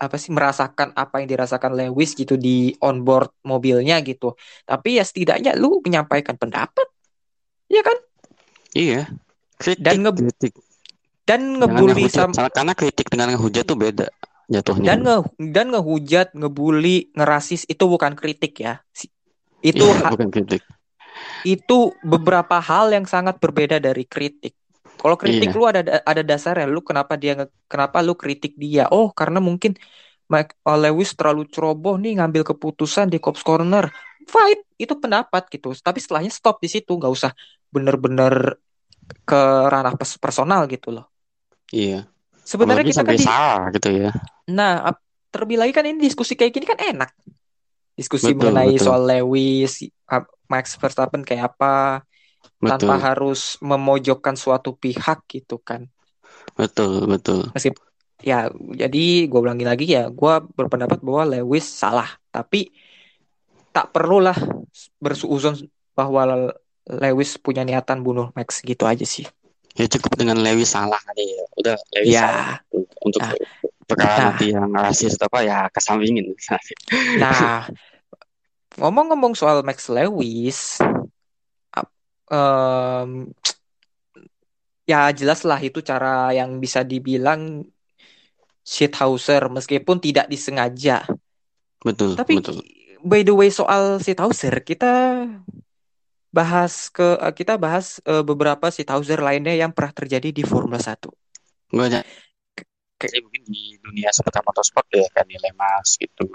[0.00, 4.32] apa sih merasakan apa yang dirasakan Lewis gitu di onboard mobilnya gitu.
[4.64, 6.88] Tapi ya setidaknya lu menyampaikan pendapat,
[7.68, 7.98] ya kan?
[8.72, 9.10] iya
[9.60, 10.52] kritik Dan nge- kritik
[11.26, 14.10] Dan ngebully Sama- karena kritik dengan ngehujat tuh beda
[14.50, 15.16] jatuhnya dan nge
[15.54, 18.82] dan ngehujat, ngebully, ngerasis itu bukan kritik ya.
[19.62, 20.64] Itu Iya, bukan kritik
[21.44, 24.52] itu beberapa hal yang sangat berbeda dari kritik.
[25.00, 25.58] Kalau kritik Iya.
[25.58, 27.32] lu ada ada dasarnya, lu kenapa dia
[27.72, 28.84] kenapa lu kritik dia?
[28.92, 29.72] Oh, karena mungkin
[30.32, 33.88] Mike oh, Lewis terlalu ceroboh nih ngambil keputusan di cops corner.
[34.28, 35.72] Fine, itu pendapat gitu.
[35.86, 37.32] Tapi setelahnya stop di situ, nggak usah
[37.74, 38.60] bener-bener
[39.28, 39.40] ke
[39.72, 41.06] ranah pers- personal gitu loh.
[41.72, 42.06] iya
[42.44, 44.10] Sebenarnya kita kan di, salah gitu ya
[44.50, 44.90] nah
[45.30, 47.10] terlebih lagi kan ini diskusi kayak gini kan enak.
[48.00, 48.84] Diskusi Betul, mengenai betul.
[48.88, 49.72] soal Lewis,
[50.48, 52.00] Max Verstappen kayak apa,
[52.64, 55.84] tanpa betul harus memojokkan suatu pihak gitu kan.
[56.56, 57.84] betul betul Meskipun
[58.20, 62.68] ya jadi gue ulangi lagi ya gue berpendapat bahwa Lewis salah tapi
[63.72, 64.36] tak perlulah
[65.00, 65.56] bersuuzon
[65.96, 66.52] bahwa
[66.84, 69.24] Lewis punya niatan bunuh Max gitu aja sih
[69.72, 73.32] ya cukup dengan Lewis salah kali ya udah Lewis salah ya untuk Nah.
[73.88, 74.38] perkara Nah.
[74.38, 76.30] yang rasis atau apa ya kesampingin
[77.18, 77.66] nah
[78.80, 80.80] ngomong-ngomong soal Max Lewis
[82.30, 83.10] em,
[84.88, 87.62] ya jelas lah itu cara yang bisa dibilang
[88.64, 91.06] shithouser meskipun tidak disengaja.
[91.82, 92.56] Betul Tapi betul.
[93.00, 95.24] by the way soal Shithouser kita
[96.30, 101.10] bahas ke kita bahas eh, beberapa Shithouser lainnya yang pernah terjadi di Formula 1.
[101.70, 102.02] gue aja
[103.00, 106.28] Ke- Jadi mungkin di dunia seputar motorsport ya kan di Lemas gitu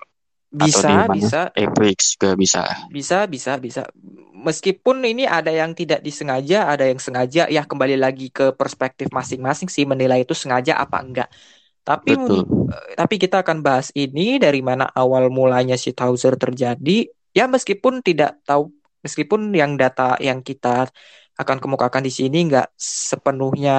[0.56, 3.82] Bisa, bisa, Apex juga bisa bisa, bisa, bisa.
[4.36, 9.68] Meskipun ini ada yang tidak disengaja, ada yang sengaja, ya kembali lagi ke perspektif masing-masing
[9.68, 11.30] sih menilai itu sengaja apa enggak.
[11.84, 12.42] Tapi betul
[12.72, 17.10] eh, tapi kita akan bahas ini dari mana awal mulanya Shithouser terjadi.
[17.36, 18.72] Ya meskipun tidak tahu
[19.04, 20.88] meskipun yang data yang kita
[21.36, 23.78] akan kemukakan di sini nggak sepenuhnya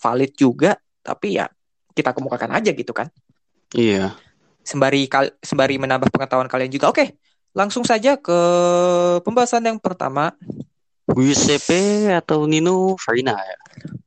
[0.00, 1.44] valid juga, tapi ya
[1.92, 3.12] kita kemukakan aja gitu kan.
[3.74, 4.14] iya
[4.66, 6.90] Sembari kal- sembari menambah pengetahuan kalian juga.
[6.90, 7.14] Oke,
[7.54, 8.38] langsung saja ke
[9.22, 10.34] pembahasan yang pertama.
[11.06, 13.56] Giuseppe atau Nino Farina ya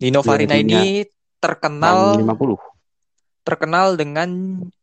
[0.03, 1.07] Nino Farina ini
[1.39, 2.59] terkenal tahun 50
[3.47, 4.29] terkenal dengan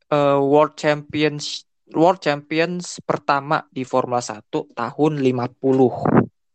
[0.09, 4.43] eh, World Champions World Champions pertama di Formula 1
[4.75, 5.93] tahun 50.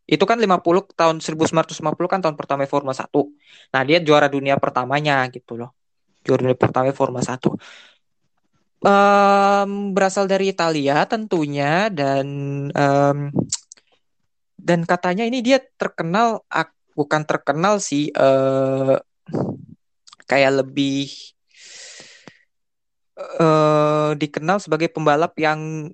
[0.03, 3.31] Itu kan 50 tahun 1950 kan tahun pertama Formula 1.
[3.71, 5.71] Nah, dia juara dunia pertamanya gitu loh.
[6.27, 7.47] Juara dunia pertama Formula 1.
[8.81, 12.25] Em, berasal dari Italia tentunya dan
[12.73, 13.17] em,
[14.57, 16.41] dan katanya ini dia terkenal
[16.97, 18.97] bukan terkenal sih eh
[20.25, 21.13] kayak lebih
[23.21, 25.93] eh dikenal sebagai pembalap yang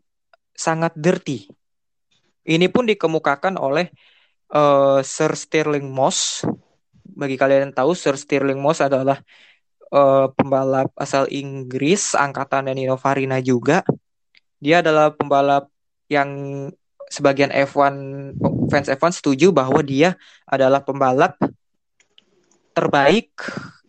[0.55, 1.51] sangat dirty.
[2.47, 3.91] Ini pun dikemukakan oleh
[4.55, 6.47] eh, Sir Stirling Moss.
[7.03, 9.19] Bagi kalian yang tahu, Sir Stirling Moss adalah
[9.91, 13.83] eh, pembalap asal Inggris, angkatan Nino Farina juga.
[14.57, 15.69] Dia adalah pembalap
[16.07, 16.29] yang
[17.07, 17.95] sebagian F1
[18.67, 21.39] fans F1 setuju bahwa dia adalah pembalap
[22.75, 23.31] terbaik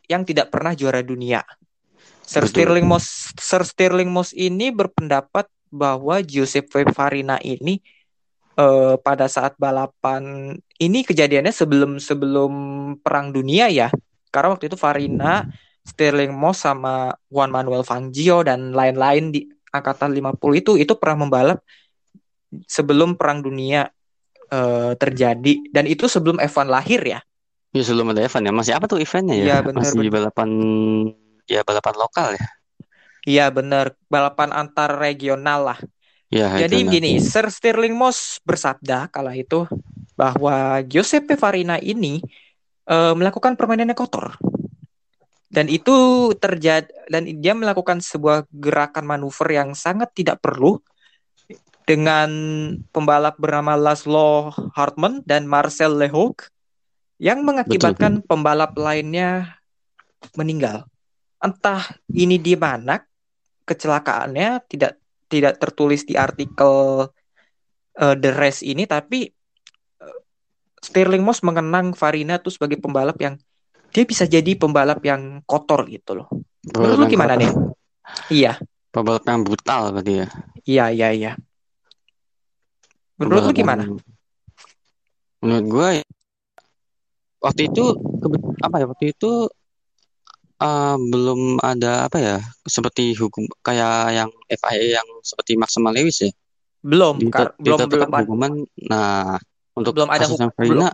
[0.06, 1.42] yang tidak pernah juara dunia.
[2.24, 2.64] Sir Betul.
[2.64, 7.80] Stirling Moss Sir Stirling Moss ini berpendapat bahwa Giuseppe Farina ini
[8.56, 12.52] eh, pada saat balapan ini kejadiannya sebelum sebelum
[13.00, 13.88] perang dunia ya.
[14.28, 15.48] Karena waktu itu Farina,
[15.88, 21.58] Stirling Moss sama Juan Manuel Fangio dan lain-lain di angkatan 50 itu itu pernah membalap
[22.68, 23.88] sebelum perang dunia
[24.48, 27.20] eh, terjadi dan itu sebelum F1 lahir ya.
[27.76, 29.44] Ya sebelum ada event ya masih apa tuh eventnya ya?
[29.44, 30.12] Iya, benar, masih benar.
[30.16, 30.48] balapan
[31.44, 32.46] ya balapan lokal ya.
[33.28, 35.78] Iya benar, balapan antar regional lah.
[36.32, 36.92] Ya Jadi regional.
[36.96, 39.68] gini, Sir Stirling Moss bersabda kala itu
[40.16, 42.24] bahwa Giuseppe Farina ini
[42.88, 44.32] eh, melakukan permainan yang kotor.
[45.48, 50.76] Dan itu terjadi dan dia melakukan sebuah gerakan manuver yang sangat tidak perlu
[51.88, 52.28] dengan
[52.92, 56.52] pembalap bernama Laszlo Hartmann dan Marcel Lehoucq
[57.16, 59.56] yang mengakibatkan pembalap lainnya
[60.36, 60.84] meninggal.
[61.40, 63.00] Entah ini di mana
[63.64, 65.00] kecelakaannya tidak
[65.32, 67.08] tidak tertulis di artikel
[67.96, 69.28] uh, The Race ini tapi
[70.04, 70.18] uh,
[70.84, 73.40] Stirling Moss mengenang Farina tuh sebagai pembalap yang
[73.92, 76.28] dia bisa jadi pembalap yang kotor gitu loh.
[76.74, 77.50] Menurut lu gimana nih?
[78.28, 78.52] Iya.
[78.92, 80.26] Pembalap yang brutal berarti ya.
[80.68, 81.32] Iya, iya, iya.
[83.18, 83.84] Menurut lu gimana?
[85.42, 85.90] Menurut gue
[87.38, 87.84] waktu itu
[88.62, 89.46] apa ya waktu itu
[90.58, 96.30] uh, belum ada apa ya seperti hukum kayak yang FIA yang seperti maksimal Lewis ya
[96.82, 98.52] belum kar belum belum hukuman
[98.86, 99.38] nah
[99.74, 100.90] untuk belum ada yang Farina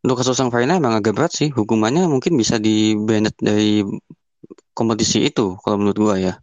[0.00, 1.52] untuk kasus yang Farina emang agak berat sih.
[1.52, 3.84] Hukumannya mungkin bisa di banned dari
[4.72, 6.34] kompetisi itu kalau menurut gua ya.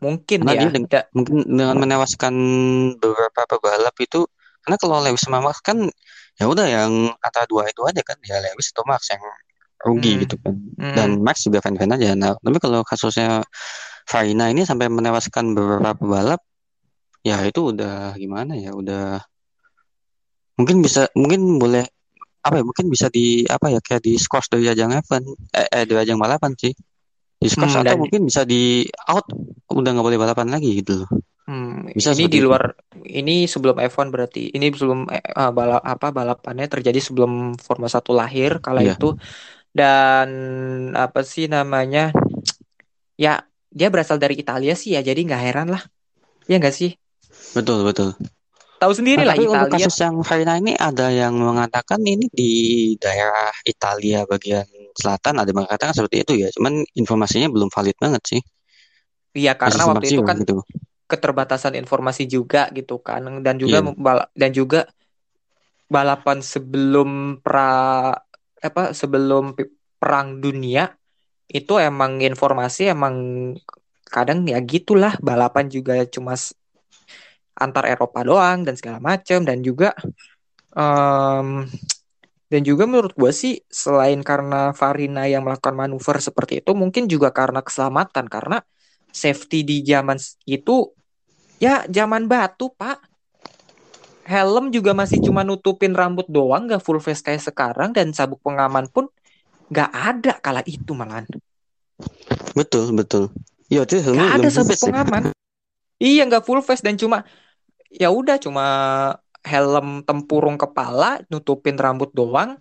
[0.00, 2.34] Mungkin karena ya dia dengan, mungkin dengan menewaskan
[2.96, 4.24] beberapa pebalap itu
[4.62, 5.90] karena kalau Lewis sama Max kan
[6.38, 8.16] ya udah yang kata dua itu aja kan.
[8.22, 9.22] Ya Lewis atau Max yang
[9.82, 10.20] rugi hmm.
[10.24, 10.54] gitu kan.
[10.78, 10.94] Hmm.
[10.94, 12.14] dan Max juga fan-fan aja.
[12.14, 13.42] Nah tapi kalau kasusnya
[14.06, 16.40] Farina ini sampai menewaskan beberapa pebalap
[17.20, 19.20] ya itu udah gimana ya udah
[20.56, 21.84] mungkin bisa mungkin boleh
[22.40, 25.84] apa ya mungkin bisa di apa ya kayak di squash dari ajang event eh, eh
[25.84, 26.72] dari ajang balapan sih.
[27.40, 28.00] Di squash hmm, atau dan...
[28.00, 29.28] mungkin bisa di out
[29.72, 31.10] udah nggak boleh balapan lagi gitu loh.
[31.50, 33.10] Hmm, Bisa ini di luar itu.
[33.10, 38.50] ini sebelum F1 berarti ini sebelum uh, balap apa balapannya terjadi sebelum Formula 1 lahir
[38.62, 38.94] kala iya.
[38.94, 39.18] itu.
[39.70, 40.28] Dan
[40.94, 42.14] apa sih namanya
[43.18, 45.82] ya dia berasal dari Italia sih ya jadi nggak heran lah.
[46.46, 46.94] Ya nggak sih?
[47.52, 48.14] Betul betul
[48.80, 52.52] tahu sendiri nah, lah Italia untuk kasus yang Farina ini ada yang mengatakan ini di
[52.96, 54.64] daerah Italia bagian
[54.96, 56.48] selatan ada yang mengatakan seperti itu ya.
[56.56, 58.40] Cuman informasinya belum valid banget sih.
[59.36, 60.64] Iya karena waktu itu kan gitu.
[61.04, 63.44] keterbatasan informasi juga gitu kan.
[63.44, 64.24] Dan juga yeah.
[64.32, 64.88] dan juga
[65.92, 68.16] balapan sebelum pra
[68.64, 69.52] apa sebelum
[70.00, 70.96] perang dunia
[71.50, 73.14] itu emang informasi emang
[74.06, 76.38] kadang ya gitulah balapan juga cuma
[77.60, 79.92] antar Eropa doang dan segala macam dan juga
[80.74, 81.68] um,
[82.50, 87.30] dan juga menurut gue sih selain karena Farina yang melakukan manuver seperti itu mungkin juga
[87.30, 88.58] karena keselamatan karena
[89.12, 90.18] safety di zaman
[90.48, 90.90] itu
[91.60, 93.04] Ya zaman batu pak.
[94.24, 98.88] Helm juga masih cuma nutupin rambut doang, gak full face kayak sekarang dan sabuk pengaman
[98.88, 99.12] pun
[99.68, 101.28] gak ada kala itu malan.
[102.56, 103.28] Betul betul.
[103.68, 104.84] Iya itu gak ada sabuk ya.
[104.88, 105.22] pengaman.
[105.28, 105.32] Ya?
[106.00, 107.28] Iya nggak full face dan cuma
[107.90, 108.66] ya udah cuma
[109.42, 112.56] helm tempurung kepala nutupin rambut doang.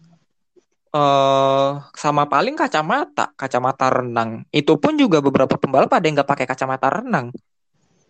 [0.90, 4.42] Uh, sama paling kacamata, kacamata renang.
[4.50, 7.30] Itu pun juga beberapa pembalap ada yang nggak pakai kacamata renang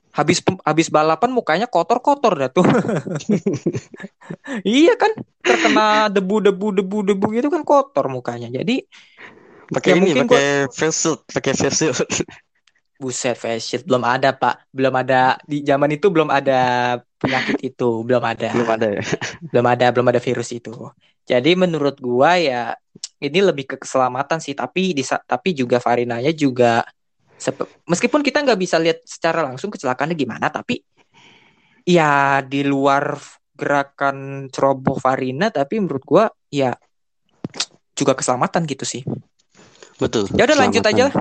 [0.10, 2.65] habis habis balapan mukanya kotor-kotor dah tuh.
[4.65, 5.13] iya kan
[5.45, 8.49] terkena debu-debu debu-debu gitu kan kotor mukanya.
[8.49, 8.84] Jadi
[9.69, 10.25] pakai ya ini pakai
[10.65, 10.73] gua...
[10.73, 11.99] face shield, pakai face shield.
[12.99, 14.67] Buset face shield belum ada, Pak.
[14.75, 16.59] Belum ada di zaman itu belum ada
[17.15, 18.51] penyakit itu, belum ada.
[18.51, 19.01] Belum ada ya.
[19.55, 20.75] belum ada, belum ada virus itu.
[21.23, 22.75] Jadi menurut gua ya
[23.23, 26.83] ini lebih ke keselamatan sih, tapi di tapi juga Farinanya juga
[27.88, 30.83] meskipun kita nggak bisa lihat secara langsung kecelakaannya gimana tapi
[31.88, 33.15] ya di luar
[33.55, 36.75] gerakan ceroboh Farina tapi menurut gua ya
[37.95, 39.03] juga keselamatan gitu sih
[39.99, 41.15] betul ya udah lanjut aja lah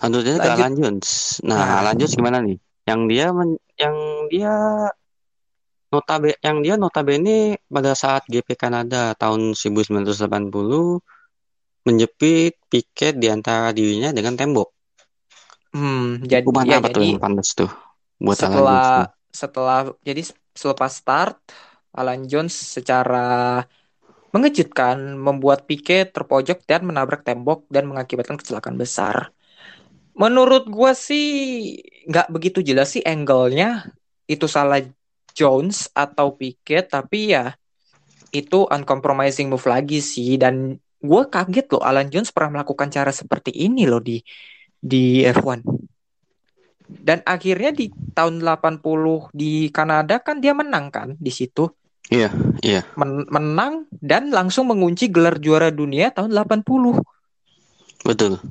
[0.00, 0.96] lanjut aja ke lanjut.
[1.44, 2.58] nah, nah lanjut gimana nih?
[2.88, 3.96] Yang dia men, yang
[4.28, 4.54] dia
[5.90, 10.14] notabe yang dia notabene pada saat GP Kanada tahun 1980
[11.82, 14.68] menjepit piket di antara dirinya dengan tembok.
[15.74, 17.70] Hmm, jadi Hukuman ya, apa jadi, tuh yang pantas tuh
[18.20, 21.38] buat setelah Alan setelah jadi selepas start
[21.94, 23.62] Alan Jones secara
[24.30, 29.34] mengejutkan membuat Piquet terpojok dan menabrak tembok dan mengakibatkan kecelakaan besar.
[30.16, 31.28] Menurut gue sih
[32.08, 33.88] nggak begitu jelas sih angle-nya
[34.26, 34.82] itu salah
[35.34, 37.54] Jones atau Piquet tapi ya
[38.30, 43.50] itu uncompromising move lagi sih dan gue kaget loh Alan Jones pernah melakukan cara seperti
[43.54, 44.20] ini loh di
[44.80, 45.64] di F1.
[46.90, 51.70] Dan akhirnya di tahun 80 di Kanada kan dia menang kan di situ.
[52.10, 52.34] Iya,
[52.66, 52.82] iya.
[52.98, 56.98] Men menang dan langsung mengunci gelar juara dunia tahun 80.
[58.02, 58.42] Betul.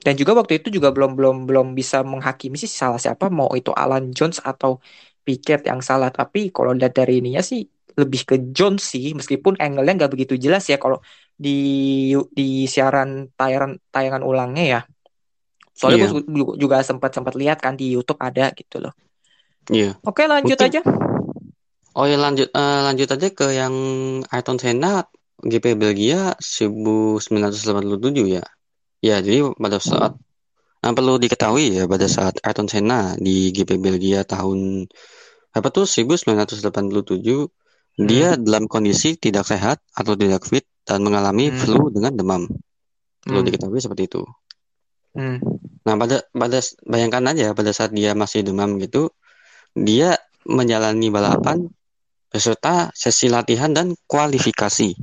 [0.00, 3.70] Dan juga waktu itu juga belum belum belum bisa menghakimi sih salah siapa mau itu
[3.76, 4.80] Alan Jones atau
[5.20, 7.60] Piquet yang salah tapi kalau lihat dari ininya sih
[8.00, 11.04] lebih ke Jones sih meskipun angle-nya nggak begitu jelas ya kalau
[11.36, 14.80] di di siaran tayangan tayangan ulangnya ya
[15.80, 16.12] Soalnya yeah.
[16.12, 18.92] gue juga sempat sempat lihat kan di YouTube ada gitu loh.
[19.72, 19.96] Iya.
[19.96, 20.04] Yeah.
[20.04, 20.68] Oke lanjut Mungkin...
[20.76, 20.80] aja.
[21.96, 23.74] Oh ya lanjut uh, lanjut aja ke yang
[24.28, 25.08] Ayrton Senna
[25.40, 28.44] GP Belgia 1987 ya.
[29.00, 30.16] Ya jadi pada saat
[30.80, 34.88] Nah, perlu diketahui ya pada saat Ayrton Senna di GP Belgia tahun
[35.52, 37.52] apa tuh 1987
[38.00, 38.40] dia Hmm.
[38.48, 41.60] dalam kondisi tidak sehat atau tidak fit dan mengalami Hmm.
[41.60, 42.42] flu dengan demam.
[43.20, 43.48] Perlu Hmm.
[43.52, 44.24] diketahui seperti itu.
[45.12, 45.36] Hmm.
[45.84, 49.12] Nah, pada pada bayangkan aja pada saat dia masih demam gitu,
[49.76, 50.16] dia
[50.48, 51.68] menjalani balapan
[52.32, 54.96] beserta sesi latihan dan kualifikasi.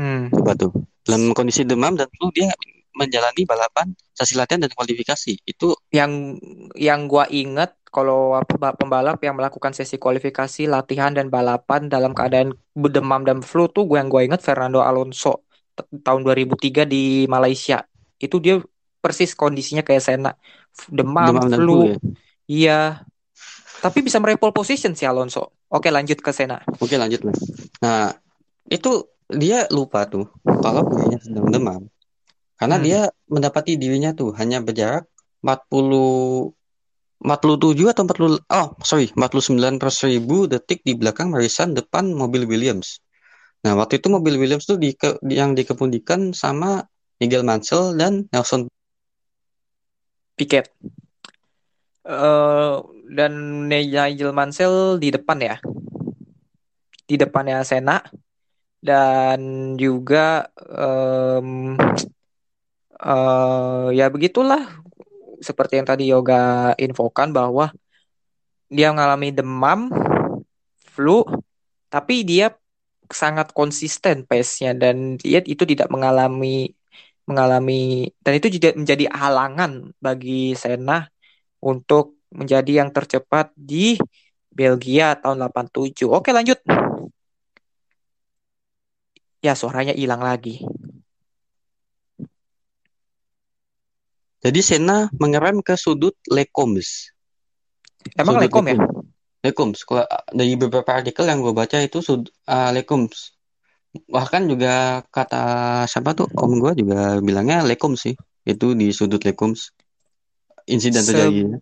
[0.00, 0.32] Hmm.
[0.32, 0.72] Coba tuh.
[1.04, 2.48] Dalam kondisi demam dan flu dia
[2.96, 5.40] menjalani balapan, sesi latihan dan kualifikasi.
[5.44, 6.40] Itu Yang
[6.76, 8.32] yang gua inget kalau
[8.80, 14.00] pembalap yang melakukan sesi kualifikasi, latihan dan balapan dalam keadaan demam dan flu tuh gue
[14.00, 15.44] yang gue inget Fernando Alonso
[15.76, 17.84] tahun 2003 di Malaysia.
[18.16, 18.56] Itu dia
[19.04, 20.32] persis kondisinya kayak Senna.
[20.88, 21.60] Demam, demam flu.
[21.60, 21.96] flu ya.
[22.48, 22.80] Iya.
[23.84, 25.60] Tapi bisa meraih pole position si Alonso.
[25.68, 26.64] Oke, lanjut ke Senna.
[26.80, 27.36] Oke, lanjut lah.
[27.84, 28.08] Nah,
[28.72, 30.32] itu dia lupa tuh
[30.64, 31.91] kalau dirinya sedang demam.
[32.62, 32.86] Karena Hmm.
[32.86, 35.10] dia mendapati dirinya tuh hanya berjarak
[35.42, 36.54] 40
[37.18, 43.02] 47 atau 40 oh sorry 49 per seribu detik di belakang barisan depan mobil Williams.
[43.66, 46.86] Nah waktu itu mobil Williams tuh di, di- yang dikemudikan sama
[47.18, 48.70] Nigel Mansell dan Nelson
[50.38, 50.70] Piquet.
[52.06, 52.74] Eh
[53.10, 53.32] dan
[53.66, 55.56] Nigel Mansell di depan ya.
[57.06, 57.98] Di depannya Senna
[58.82, 61.78] dan juga em,
[63.02, 64.62] eh, ya begitulah
[65.42, 67.74] seperti yang tadi Yoga infokan bahwa
[68.72, 69.90] dia mengalami demam,
[70.80, 71.26] flu,
[71.92, 72.56] tapi dia
[73.12, 76.72] sangat konsisten pace-nya dan dia itu tidak mengalami
[77.28, 81.06] mengalami dan itu juga menjadi halangan bagi Senna
[81.62, 84.00] untuk menjadi yang tercepat di
[84.48, 86.08] Belgia tahun 87.
[86.08, 86.58] Oke, lanjut.
[89.44, 90.62] Ya, suaranya hilang lagi.
[94.42, 97.14] Jadi Senna mengerem ke sudut Lecombs.
[98.18, 98.76] Emang Sudut Lekom ya?
[99.42, 99.86] Lecombs.
[99.86, 100.02] Kalau
[100.34, 103.38] dari beberapa artikel yang gue baca itu sud uh, Lecombs.
[103.94, 105.44] Bahkan juga kata
[105.86, 108.14] siapa tuh om gue juga bilangnya Lecombs sih.
[108.42, 109.70] Itu di sudut Lecombs.
[110.66, 111.58] Insiden Se- terjadi.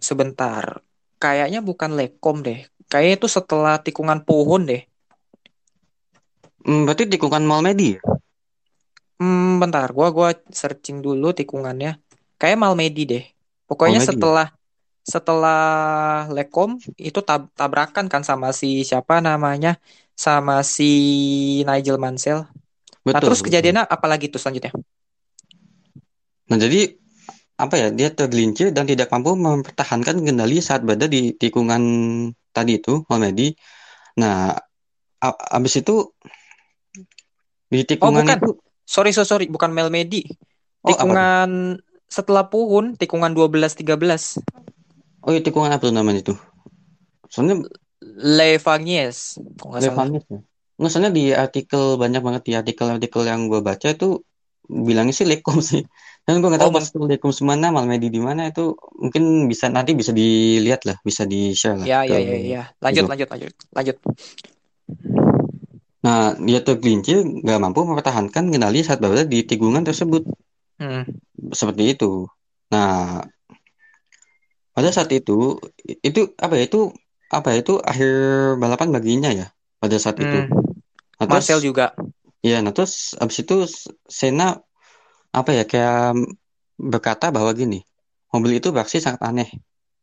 [0.00, 0.80] Sebentar.
[1.20, 2.64] Kayaknya bukan Lekom deh.
[2.88, 4.84] Kayaknya itu setelah tikungan pohon deh.
[6.64, 8.00] Hmm, berarti tikungan Malmedy ya?
[9.16, 11.96] Hmm, bentar, gua gua searching dulu tikungannya.
[12.36, 13.24] Kayak Malmedy deh.
[13.66, 14.16] Pokoknya Malmedy.
[14.16, 14.46] setelah
[15.06, 15.62] setelah
[16.34, 19.78] Lekom itu tab- tabrakan kan sama si siapa namanya?
[20.16, 20.90] Sama si
[21.62, 22.42] Nigel Mansell.
[22.42, 22.50] Nah,
[23.06, 23.46] Betul, terus betul.
[23.52, 24.72] kejadiannya apa lagi tuh selanjutnya?
[26.50, 26.94] Nah, jadi
[27.56, 27.88] apa ya?
[27.94, 31.82] Dia tergelincir dan tidak mampu mempertahankan kendali saat berada di tikungan
[32.50, 33.54] tadi itu, Malmedy.
[34.18, 34.58] Nah,
[35.54, 36.12] abis itu
[37.70, 38.38] di Oh, tikungan bukan.
[38.38, 38.52] itu
[38.86, 40.30] Sorry, sorry, sorry, bukan Malmedy.
[40.86, 40.94] Oh?
[40.94, 44.40] Tikungan setelah Puhun, tikungan 12-13.
[45.26, 46.34] Oh, iya, tikungan apa tuh namanya itu?
[47.26, 47.66] Soalnya
[48.00, 49.36] Le Fagnes,
[50.30, 50.38] ya.
[50.76, 54.20] Nggak, soalnya di artikel banyak banget di artikel-artikel yang gue baca itu
[54.68, 55.82] bilangnya sih Lekom sih.
[56.26, 59.72] Dan gue nggak tahu Oh, pas itu Lekom semana, Malmedy di mana itu mungkin bisa
[59.72, 62.62] nanti bisa dilihat lah, bisa di share lah Ya, ke ya, ya, ya.
[62.82, 63.10] Lanjut, itu.
[63.10, 63.96] lanjut, lanjut, lanjut.
[66.06, 70.22] Nah, dia tergelincir nggak mampu mempertahankan kendali saat berada di tikungan tersebut.
[70.76, 71.04] Hmm.
[71.52, 72.28] Seperti itu.
[72.72, 73.24] Nah,
[74.76, 75.56] pada saat itu
[76.04, 76.92] itu apa ya itu
[77.32, 78.10] apa ya itu akhir
[78.60, 79.46] balapan baginya ya
[79.80, 80.46] pada saat itu.
[80.46, 80.52] Hmm.
[81.16, 81.96] Nah, terus Marcel juga.
[82.44, 83.64] ya, nah terus abis itu
[84.04, 84.60] Senna
[85.32, 86.16] apa ya kayak
[86.76, 87.80] berkata bahwa gini,
[88.30, 89.48] mobil itu beraksi sangat aneh.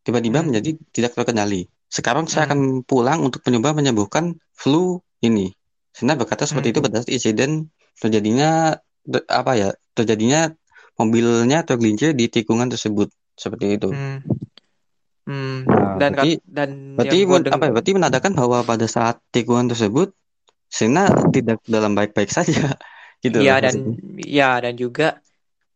[0.04, 0.52] Tiba-tiba Hmm.
[0.52, 1.70] menjadi tidak terkendali.
[1.88, 2.50] Sekarang saya Hmm.
[2.50, 5.54] akan pulang untuk mencoba menyembuhkan flu ini.
[5.94, 6.90] Senna berkata seperti itu Hmm.
[6.90, 7.70] pada saat insiden
[8.02, 8.74] terjadinya
[9.06, 10.50] ter- apa ya terjadinya
[10.98, 13.90] mobilnya tergelincir di tikungan tersebut seperti itu.
[13.90, 14.22] Hmm.
[15.24, 15.64] Hmm.
[15.64, 16.70] Nah, Dan berarti dan
[17.00, 17.18] berarti
[17.50, 17.72] apa ya?
[17.72, 20.12] Berarti menandakan bahwa pada saat tikungan tersebut
[20.68, 22.74] Senna tidak dalam baik-baik saja
[23.24, 25.22] gitu Iya dan ya dan juga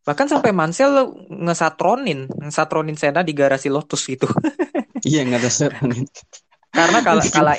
[0.04, 4.28] bahkan sampai Mansell ngesatronin, ngesatronin Senna di garasi Lotus gitu.
[5.08, 5.94] Iya nggak ada setan.
[6.74, 7.54] Karena kala kala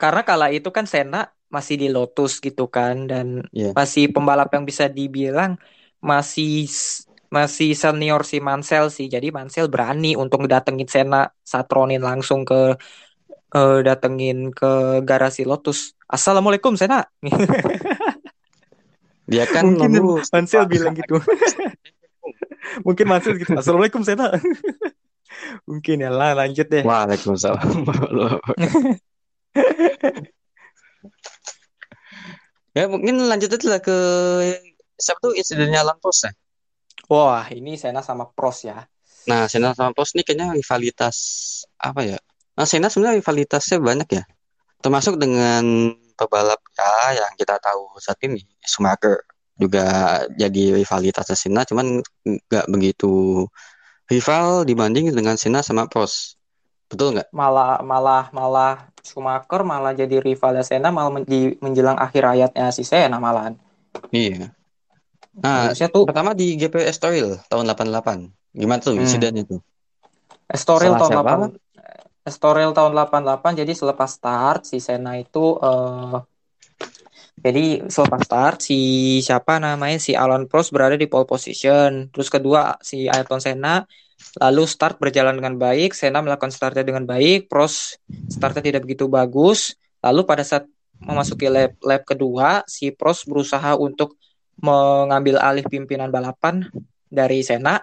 [0.00, 3.76] karena kala itu kan Senna masih di Lotus gitu kan dan Iya.
[3.76, 5.60] masih pembalap yang bisa dibilang
[6.02, 6.66] masih
[7.32, 9.08] masih senior si Mansell sih.
[9.08, 12.76] Jadi Mansell berani untuk datengin Senna, satronin langsung ke
[13.56, 15.96] eh, datengin ke garasi Lotus.
[16.04, 17.08] Assalamualaikum Senna.
[19.32, 21.16] Dia kan Mungkin Mansell bilang gitu.
[22.86, 23.56] Mungkin Mansell gitu.
[23.56, 24.36] Assalamualaikum Senna.
[25.68, 26.84] Mungkin ya lah lanjut deh.
[26.84, 27.88] Waalaikumsalam.
[32.72, 33.96] ya mungkin lanjut aja lah ke
[35.02, 36.32] siapa tuh insidennya Alan Prost ya.
[37.10, 38.86] Wah, ini Senna sama Prost ya.
[39.26, 41.16] Nah, Senna sama Prost ini kayaknya rivalitas
[41.82, 42.18] apa ya?
[42.54, 44.24] Nah, Senna sebenarnya rivalitasnya banyak ya.
[44.78, 49.26] Termasuk dengan pebalap ya yang kita tahu saat ini Schumacher
[49.58, 49.84] juga
[50.38, 53.44] jadi rivalitas Senna cuman nggak begitu
[54.06, 56.38] rival dibanding dengan Senna sama Prost.
[56.90, 57.32] Betul nggak?
[57.32, 61.10] Malah malah malah Schumacher malah jadi rival Senna malah
[61.58, 63.56] menjelang akhir hayatnya si Senna malahan.
[64.12, 64.52] Iya.
[65.40, 68.28] Nah, Harusnya tuh pertama di GP Estoril tahun 88.
[68.52, 69.04] Gimana tuh Hmm.
[69.04, 69.60] insidennya tuh?
[70.52, 71.32] Estoril Salah tahun siapa?
[71.32, 71.50] 8
[72.22, 76.18] Estoril tahun 88 jadi selepas start si Senna itu eh
[77.42, 78.78] jadi selepas start si
[79.18, 82.06] siapa namanya si Alan Prost berada di pole position.
[82.14, 83.82] Terus kedua si Ayrton Senna
[84.38, 87.98] lalu start berjalan dengan baik, Senna melakukan startnya dengan baik, Prost
[88.30, 89.74] startnya tidak begitu bagus.
[89.98, 90.70] Lalu pada saat
[91.02, 94.14] memasuki lap lap kedua si Prost berusaha untuk
[94.60, 96.66] mengambil alih pimpinan balapan
[97.08, 97.80] dari Senna.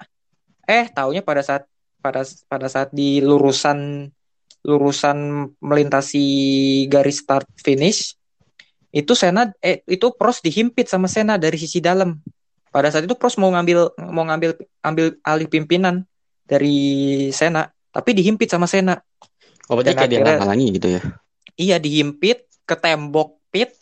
[0.69, 1.65] Eh, taunya pada saat
[1.99, 4.07] pada pada saat di lurusan
[4.63, 6.27] lurusan melintasi
[6.91, 8.19] garis start finish
[8.89, 12.17] itu Senna eh itu Prost dihimpit sama Senna dari sisi dalam.
[12.69, 16.05] Pada saat itu Prost mau ngambil mau ngambil ambil alih pimpinan
[16.49, 18.97] dari Senna, tapi dihimpit sama Senna.
[19.69, 21.01] Oh, berarti kayak dihalang-halangi gitu ya?
[21.53, 23.77] Iya dihimpit ke tembok pit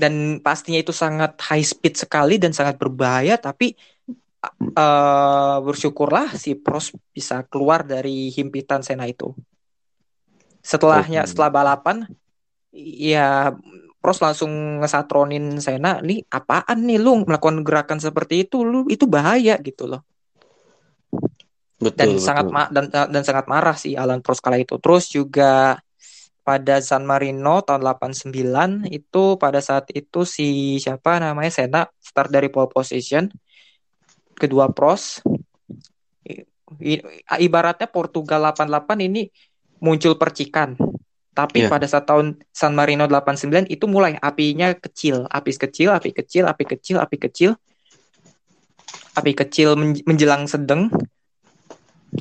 [0.00, 3.76] dan pastinya itu sangat high speed sekali dan sangat berbahaya tapi
[4.82, 9.28] eh bersyukurlah si Prost bisa keluar dari himpitan Senna itu.
[10.62, 11.96] Setelahnya setelah balapan
[13.10, 13.52] ya
[14.02, 19.54] Prost langsung ngesatronin Senna nih apaan nih lu melakukan gerakan seperti itu lu itu bahaya
[19.62, 20.02] gitu loh
[21.92, 22.54] dan Betul, sangat betul.
[22.54, 24.74] ma- dan dan sangat marah sih Alan Prost kala itu.
[24.80, 25.76] Terus juga
[26.42, 32.50] pada San Marino tahun 89 itu pada saat itu si siapa namanya Senna start dari
[32.50, 33.30] pole position
[34.34, 35.22] kedua Prost
[36.82, 37.04] I- i-
[37.38, 39.28] ibaratnya Portugal 88 ini
[39.78, 40.74] muncul percikan.
[41.32, 41.68] Tapi Iya.
[41.68, 45.28] pada saat tahun San Marino 89 itu mulai apinya kecil.
[45.28, 47.50] Api kecil api kecil api kecil api kecil.
[49.12, 50.88] Api kecil men- menjelang sedang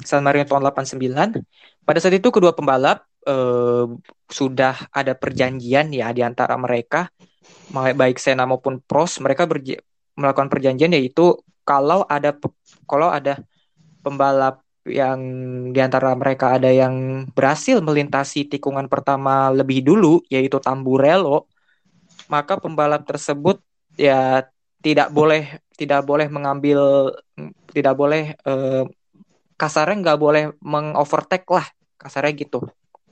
[0.03, 1.39] San Marino tahun 89
[1.84, 3.86] pada saat itu kedua pembalap eh,
[4.32, 7.11] sudah ada perjanjian ya di antara mereka
[7.72, 9.47] baik Senna maupun Prost mereka
[10.15, 12.36] melakukan perjanjian yaitu kalau ada
[12.89, 13.39] kalau ada
[14.03, 15.19] pembalap yang
[15.69, 21.45] di antara mereka ada yang berhasil melintasi tikungan pertama lebih dulu yaitu Tamburello
[22.28, 23.61] maka pembalap tersebut
[23.93, 24.41] ya
[24.82, 27.13] tidak boleh tidak boleh mengambil
[27.69, 28.84] tidak boleh eh,
[29.55, 31.67] kasarnya nggak boleh mengovertake lah
[32.01, 32.65] kasarnya gitu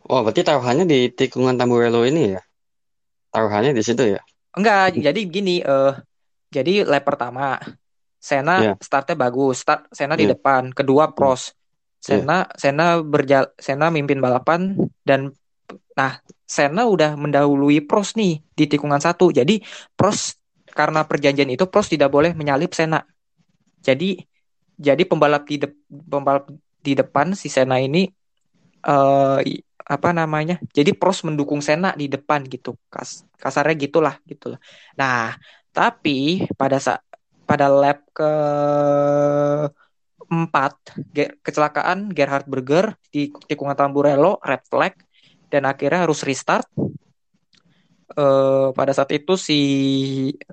[0.10, 2.41] Oh, berarti taruhannya di tikungan Tamburello ini ya?
[3.34, 4.22] Taruhannya di situ ya?
[4.57, 5.93] enggak jadi gini eh
[6.49, 7.62] jadi lap pertama
[8.20, 8.74] Senna Iya.
[8.82, 10.34] startnya bagus start Senna di Iya.
[10.36, 12.26] depan kedua Prost Iya.
[12.26, 14.74] Senna Senna berjal Senna mimpin balapan
[15.05, 15.32] dan
[15.93, 16.18] nah
[16.49, 19.62] Senna udah mendahului Prost nih di tikungan satu jadi
[19.93, 20.41] Prost
[20.74, 23.05] karena perjanjian itu Prost tidak boleh menyalip Senna
[23.86, 24.18] jadi
[24.82, 26.49] jadi pembalap di de- pembalap
[26.82, 28.10] di depan si Senna ini
[28.89, 32.78] eh i- apa namanya jadi Prost mendukung Senna di depan gitu.
[32.94, 34.60] Kas kasarnya gitulah gitu loh.
[34.94, 35.34] Nah
[35.74, 37.02] tapi pada saat
[37.50, 38.32] pada lap ke
[40.30, 40.74] empat
[41.10, 44.94] ge- kecelakaan Gerhard Berger di tikungan Tamburello red flag
[45.50, 46.70] dan akhirnya harus restart.
[48.14, 49.60] Eh pada saat itu si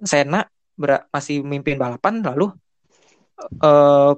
[0.04, 0.44] Senna
[0.80, 2.52] ber- masih memimpin balapan lalu
[3.64, 4.12] eh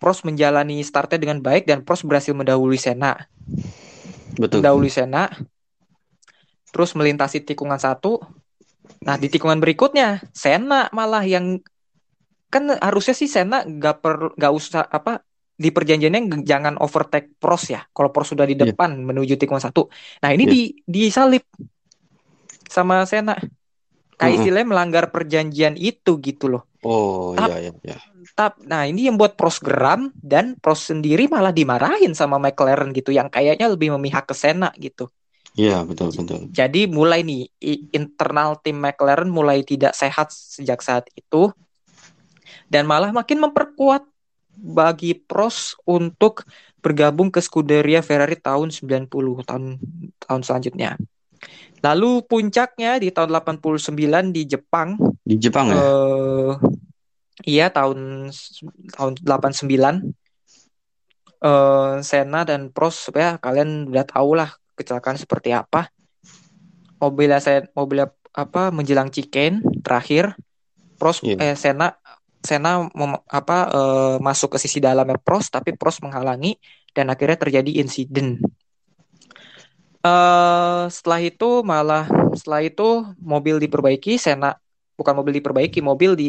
[0.00, 3.20] Prost menjalani startnya dengan baik dan Prost berhasil mendahului Senna
[4.36, 4.60] Betul.
[4.62, 5.26] mendahului Senna
[6.70, 8.22] terus melintasi tikungan satu
[9.02, 11.58] nah di tikungan berikutnya Senna malah yang
[12.50, 15.22] kan harusnya sih Senna nggak per nggak usah apa
[15.60, 18.72] di perjanjiannya jangan overtake Prost ya kalau Prost sudah di Iya.
[18.72, 19.86] depan menuju tikungan satu
[20.20, 20.52] nah ini Iya.
[20.52, 21.44] di disalip
[22.66, 23.36] sama Senna
[24.28, 24.36] Mm-mm.
[24.42, 27.98] istilahnya melanggar perjanjian itu gitu loh Oh, Tap- iya, iya, iya.
[28.32, 33.12] Tap, nah ini yang buat Prost geram dan Prost sendiri malah dimarahin sama McLaren gitu
[33.12, 35.12] yang kayaknya lebih memihak ke Senna gitu.
[35.58, 36.48] Iya, betul, betul.
[36.48, 37.52] Jadi mulai nih
[37.92, 41.52] internal tim McLaren mulai tidak sehat sejak saat itu
[42.72, 44.06] dan malah makin memperkuat
[44.56, 46.44] bagi Prost untuk
[46.80, 49.76] bergabung ke Scuderia Ferrari tahun 90 tahun
[50.24, 50.96] tahun selanjutnya.
[51.80, 55.80] Lalu puncaknya di tahun 89 di Jepang Di Jepang ya?
[55.80, 56.52] eh
[57.48, 58.28] iya tahun
[58.92, 60.12] tahun 89
[61.40, 65.88] eh Senna dan Prost ya kalian udah tahu lah kecelakaan seperti apa.
[67.00, 70.36] Mobilnya saya mobilnya apa menjelang Chicken terakhir
[71.00, 71.40] Prost Iya.
[71.40, 71.96] eh Senna
[72.44, 76.60] Senna mem- apa eh, masuk ke sisi dalamnya Prost tapi Prost menghalangi
[76.92, 78.36] dan akhirnya terjadi insiden.
[80.00, 82.88] Eh setelah itu malah setelah itu
[83.20, 84.56] mobil diperbaiki, Senna
[84.96, 86.28] bukan mobil diperbaiki, mobil di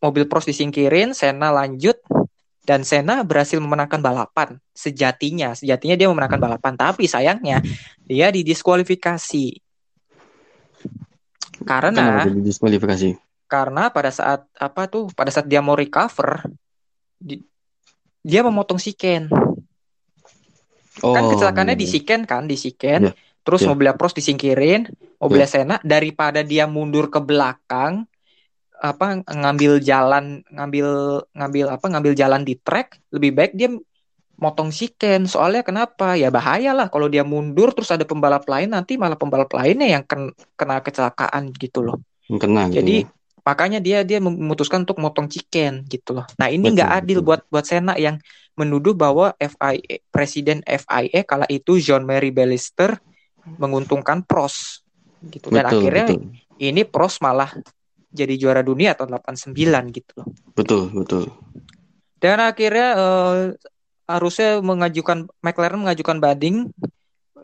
[0.00, 2.00] mobil Prost disingkirin, Senna lanjut
[2.64, 5.52] dan Senna berhasil memenangkan balapan sejatinya.
[5.52, 7.60] Sejatinya dia memenangkan balapan tapi sayangnya
[8.08, 9.60] dia didiskualifikasi.
[11.66, 13.08] Karena Kenapa jadi diskualifikasi?
[13.46, 16.42] karena pada saat apa tuh pada saat dia mau recover
[17.14, 17.46] di-
[18.26, 19.30] dia memotong siken
[21.04, 21.82] Oh, kan kecelakaannya iya.
[21.82, 23.12] di siken kan di siken Iya.
[23.44, 23.68] terus Iya.
[23.70, 24.80] mobilnya Prost disingkirin
[25.20, 28.04] mobilnya Senna daripada dia mundur ke belakang
[28.76, 30.86] apa ngambil jalan ngambil
[31.32, 33.68] ngambil apa ngambil jalan di track lebih baik dia
[34.36, 39.00] motong siken soalnya kenapa ya bahaya lah kalau dia mundur terus ada pembalap lain nanti
[39.00, 41.96] malah pembalap lainnya yang ken- kena kecelakaan gitu loh
[42.40, 43.06] Kena gitu jadi ya.
[43.46, 46.26] makanya dia dia memutuskan untuk motong chicken gitu loh.
[46.40, 47.26] Nah ini nggak adil betul.
[47.26, 48.18] buat buat Senna yang
[48.56, 52.96] menuduh bahwa FIA presiden FIA kala itu John Mary Ballister
[53.44, 54.82] menguntungkan Prost
[55.28, 56.20] gitu dan Betul, akhirnya betul.
[56.58, 57.52] ini Prost malah
[58.10, 59.52] jadi juara dunia tahun 89
[59.92, 60.28] gitu loh.
[60.56, 61.24] Betul, betul.
[62.16, 63.42] Dan akhirnya eh,
[64.08, 66.72] harusnya mengajukan McLaren mengajukan banding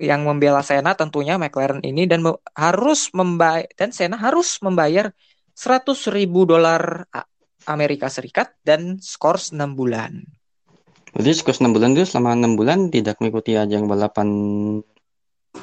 [0.00, 5.12] yang membela Senna tentunya McLaren ini dan me- harus membayar dan Senna harus membayar
[5.52, 7.04] 100 ribu dolar
[7.68, 10.24] Amerika Serikat dan skors 6 bulan.
[11.12, 14.28] Berarti skor 6 bulan itu selama 6 bulan tidak mengikuti ajang balapan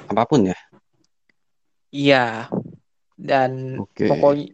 [0.09, 0.57] apa pun ya?
[1.89, 2.25] Iya.
[3.17, 4.05] Dan Oke.
[4.07, 4.53] pokoknya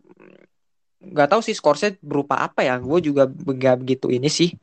[1.05, 2.79] nggak tahu sih skorsnya berupa apa ya.
[2.79, 4.55] Gue juga nggak begitu ini sih.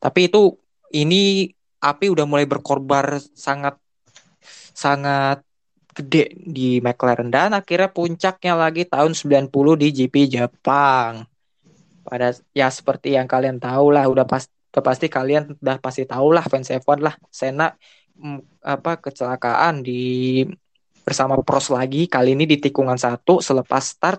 [0.00, 0.56] Tapi itu
[0.96, 1.52] ini
[1.84, 3.76] api udah mulai berkorbar sangat
[4.72, 5.44] sangat
[5.94, 11.28] gede di McLaren dan akhirnya puncaknya lagi tahun 90 di GP Jepang.
[12.02, 16.34] Pada ya seperti yang kalian tahu lah udah pas udah pasti kalian udah pasti tahu
[16.34, 17.70] lah fans F1 lah Senna
[18.18, 20.42] mm, apa kecelakaan di
[21.06, 24.18] bersama Prost lagi kali ini di tikungan satu selepas start.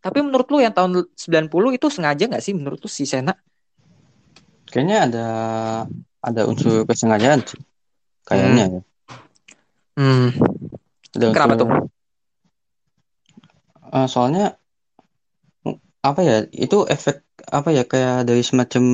[0.00, 3.34] Tapi menurut lu yang tahun 90 itu sengaja nggak sih menurut lu si Senna?
[4.70, 5.26] Kayaknya ada
[6.22, 7.58] ada unsur kesengajaan sih.
[8.22, 8.80] Kayaknya ya.
[9.98, 10.30] Hmm,
[11.18, 11.68] Ada kenapa unsur- tuh?
[13.90, 14.46] Eh, soalnya
[16.00, 16.46] apa ya?
[16.54, 18.84] Itu efek apa ya kayak dari semacam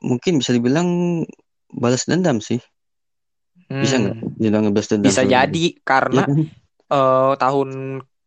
[0.00, 0.88] mungkin bisa dibilang
[1.70, 2.60] balas dendam sih.
[3.80, 4.16] Bisa nggak?
[4.16, 5.06] Hmm, Dibilang balas dendam.
[5.08, 6.38] bisa jadi karena kan?
[6.90, 7.68] eh, tahun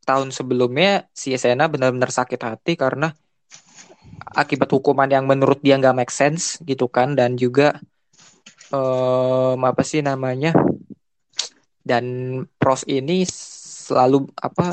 [0.03, 3.15] tahun sebelumnya si Senna benar-benar sakit hati karena
[4.33, 7.79] akibat hukuman yang menurut dia nggak make sense gitu kan dan juga
[8.73, 10.51] em, apa sih namanya
[11.83, 12.05] dan
[12.59, 14.71] Prost ini selalu apa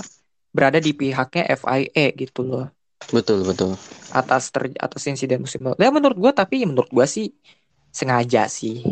[0.55, 2.67] berada di pihaknya FIA gitu loh
[3.09, 3.81] Betul, betul.
[4.13, 5.79] atas ter, atas insiden musim lalu.
[5.81, 7.33] Ya menurut gua tapi menurut gua sih
[7.89, 8.85] sengaja sih.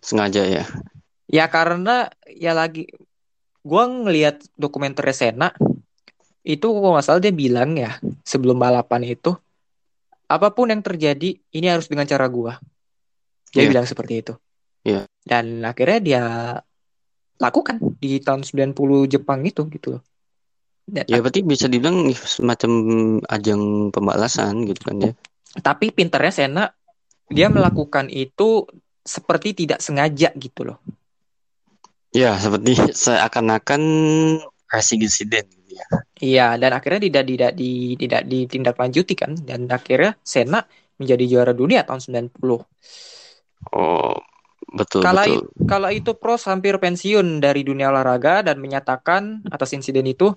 [0.00, 0.64] Sengaja ya.
[1.26, 2.88] Ya karena ya lagi
[3.66, 5.52] gua ngelihat dokumenter Senna
[6.46, 9.34] itu kalau nggak salah dia bilang ya sebelum balapan itu
[10.30, 12.58] apa pun yang terjadi ini harus dengan cara gua.
[13.50, 13.70] Dia Iya.
[13.74, 14.34] bilang seperti itu.
[14.86, 15.06] Iya.
[15.26, 16.24] Dan akhirnya dia
[17.36, 20.02] lakukan di tahun 90 Jepang itu gitu loh.
[20.86, 22.70] Dan- Ya berarti bisa dibilang semacam
[23.26, 25.12] ajang pembalasan gitu kan ya.
[25.58, 26.64] tapi pinternya Senna
[27.26, 28.68] dia melakukan itu
[29.02, 30.78] seperti tidak sengaja gitu loh.
[32.14, 33.82] Ya, seperti seakan-akan
[34.70, 35.86] racing incident gitu ya.
[36.22, 40.64] Iya, dan akhirnya tidak tidak di tidak ditindaklanjuti kan dan akhirnya Senna
[40.96, 42.64] menjadi juara dunia tahun 90.
[43.74, 44.16] Oh,
[44.72, 45.40] betul Kala betul.
[45.68, 50.32] Kala itu Prost hampir pensiun dari dunia olahraga dan menyatakan atas insiden itu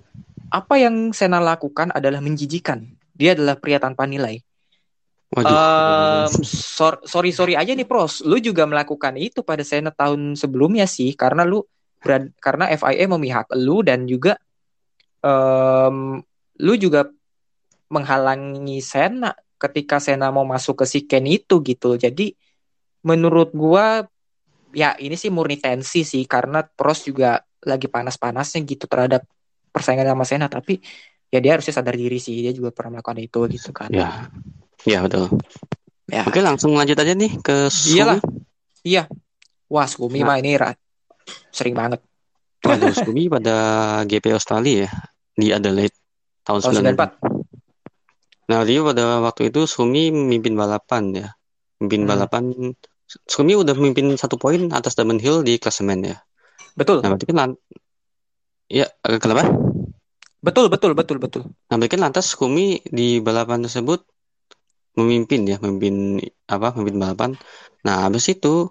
[0.50, 2.84] apa yang Senna lakukan adalah menjijikan.
[3.14, 4.42] Dia adalah pria tanpa nilai.
[5.30, 6.26] Waduh.
[6.42, 11.14] Sor- sorry sorry aja nih Pros, lu juga melakukan itu pada Senna tahun sebelumnya sih,
[11.14, 11.62] karena lu
[12.02, 14.34] berad- karena FIA memihak lu dan juga
[15.22, 16.18] em,
[16.58, 17.06] lu juga
[17.92, 21.94] menghalangi Senna ketika Senna mau masuk ke Siken itu gitu.
[21.94, 22.34] Jadi
[23.06, 24.02] menurut gua
[24.74, 29.22] ya ini sih murni tensi sih karena Pros juga lagi panas-panasnya gitu terhadap
[29.70, 30.82] persaingan sama Senna, tapi
[31.30, 33.88] ya dia harusnya sadar diri sih, dia juga pernah melakukan itu gitu kan.
[33.90, 34.26] Ya.
[34.82, 35.30] Ya, betul.
[36.10, 36.26] Ya.
[36.26, 38.18] Oke, langsung lanjut aja nih ke Iyalah.
[38.18, 38.42] Sumi.
[38.82, 39.06] Iya.
[39.70, 40.34] Wah, Skumi Nah.
[40.34, 40.58] mah ini
[41.54, 42.02] sering banget.
[42.66, 43.56] Waduh, Sumi pada
[44.04, 44.90] GP Australia ya
[45.38, 45.94] di Adelaide
[46.42, 47.16] tahun Tahun 94.
[47.22, 48.50] 94.
[48.50, 51.28] Nah, dia pada waktu itu Sumi memimpin balapan ya.
[51.78, 52.10] Memimpin Hmm.
[52.10, 52.42] balapan.
[53.06, 56.18] Sumi udah memimpin satu poin atas Damon Hill di klasemen ya.
[56.74, 57.02] Betul.
[57.06, 57.54] Nah, berarti kan
[58.70, 59.50] Ya, eh, kenapa?
[60.40, 61.42] Betul, betul, betul, betul.
[61.68, 64.06] Nah, kan lantas Sumi di balapan tersebut
[64.94, 67.30] memimpin ya, memimpin apa, memimpin balapan.
[67.82, 68.70] Nah, habis itu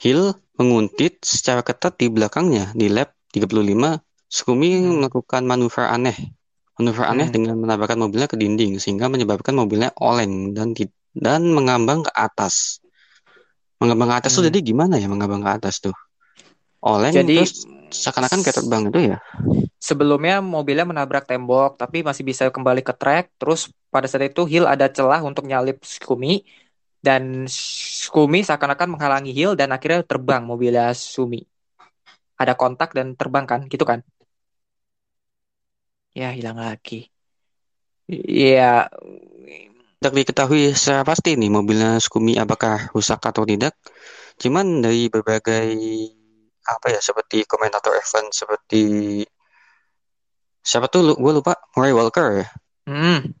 [0.00, 4.00] Hill menguntit secara ketat di belakangnya di lap 35.
[4.30, 5.00] Sukumi Hmm.
[5.00, 6.16] melakukan manuver aneh.
[6.76, 7.34] Manuver aneh Hmm.
[7.34, 10.76] dengan menabrakkan mobilnya ke dinding sehingga menyebabkan mobilnya oleng dan
[11.16, 12.84] dan mengambang ke atas.
[13.80, 14.52] Mengambang ke atas tuh Hmm.
[14.52, 15.96] jadi gimana ya mengambang ke atas tuh?
[16.80, 19.18] Oleng Jadi terus seakan-akan kayak terbang itu ya.
[19.80, 23.24] sebelumnya mobilnya menabrak tembok tapi masih bisa kembali ke track.
[23.40, 26.44] Terus pada saat itu Hill ada celah untuk nyalip Sukumi
[27.00, 31.40] dan Sukumi seakan-akan menghalangi Hill dan akhirnya terbang mobilnya Sumi.
[32.40, 34.00] Ada kontak dan terbang kan, gitu kan?
[36.16, 37.08] Ya hilang lagi.
[38.10, 38.90] Iya,
[40.00, 43.76] Tidak diketahui secara pasti nih mobilnya Sukumi apakah rusak atau tidak.
[44.40, 45.76] Cuman dari berbagai
[46.66, 48.82] apa ya seperti komentator F1 seperti
[50.60, 52.46] siapa tuh lu, gue lupa Murray Walker ya.
[52.88, 53.32] Hmm,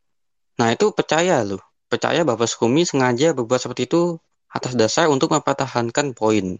[0.60, 6.12] Nah itu percaya loh, percaya bahwa Sukumi sengaja berbuat seperti itu atas dasar untuk mempertahankan
[6.12, 6.58] poin.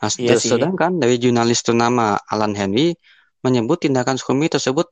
[0.00, 0.52] Nah, Iya sih.
[0.52, 2.96] sedangkan dari jurnalis ternama Alan Henry
[3.44, 4.88] menyebut tindakan Sukumi tersebut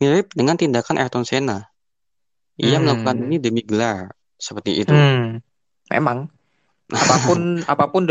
[0.00, 1.68] mirip dengan tindakan Ayrton Senna.
[2.60, 2.84] Ia Hmm.
[2.84, 4.92] melakukan ini demi gelar, seperti itu.
[4.92, 5.40] hmm,
[5.88, 6.28] memang
[6.92, 8.02] apa pun apa pun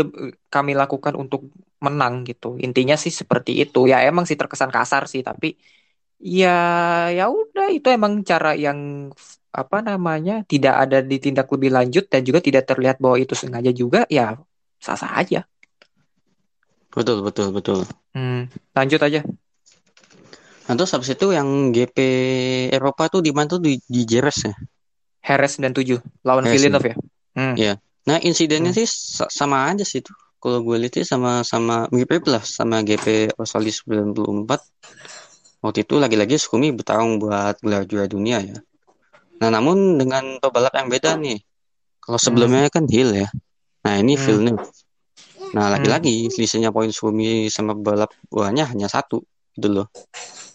[0.50, 1.46] kami lakukan untuk
[1.86, 2.46] menang gitu.
[2.66, 3.78] Intinya sih seperti itu.
[3.92, 5.46] Ya emang sih terkesan kasar sih, tapi
[6.22, 6.48] ya
[7.18, 8.78] ya udah itu emang cara yang
[9.52, 14.00] apa namanya tidak ada ditindak lebih lanjut dan juga tidak terlihat bahwa itu sengaja juga
[14.08, 14.38] ya
[14.80, 15.40] sah-sah aja.
[16.92, 17.78] Betul, betul, betul.
[18.12, 19.20] Hmm, lanjut aja.
[20.68, 21.98] Nah, terus habis itu yang GP
[22.70, 24.54] Eropa tuh di mana tuh di, di Jerez ya.
[25.22, 26.96] Harris 97 lawan Harris, Villeneuve ya.
[27.38, 27.54] Hmm.
[27.58, 27.74] Iya.
[28.08, 28.78] Nah, insidennya Hmm.
[28.82, 30.14] sih sa- sama aja sih tuh.
[30.42, 34.58] Kalau gue lihat sih sama sama mirip lah sama GP Australia 94.
[35.62, 38.58] Waktu itu lagi-lagi Sukumi bertarung buat gelar juara dunia ya.
[39.38, 41.38] Nah, namun dengan pebalap yang beda nih.
[42.02, 43.30] Kalau sebelumnya kan Hill ya.
[43.86, 44.22] Nah, ini Hmm.
[44.26, 44.66] Villeneuve.
[45.54, 49.22] Nah, lagi-lagi selisihnya poin Sukumi sama pebalap buahnya hanya satu
[49.54, 49.86] gitu loh.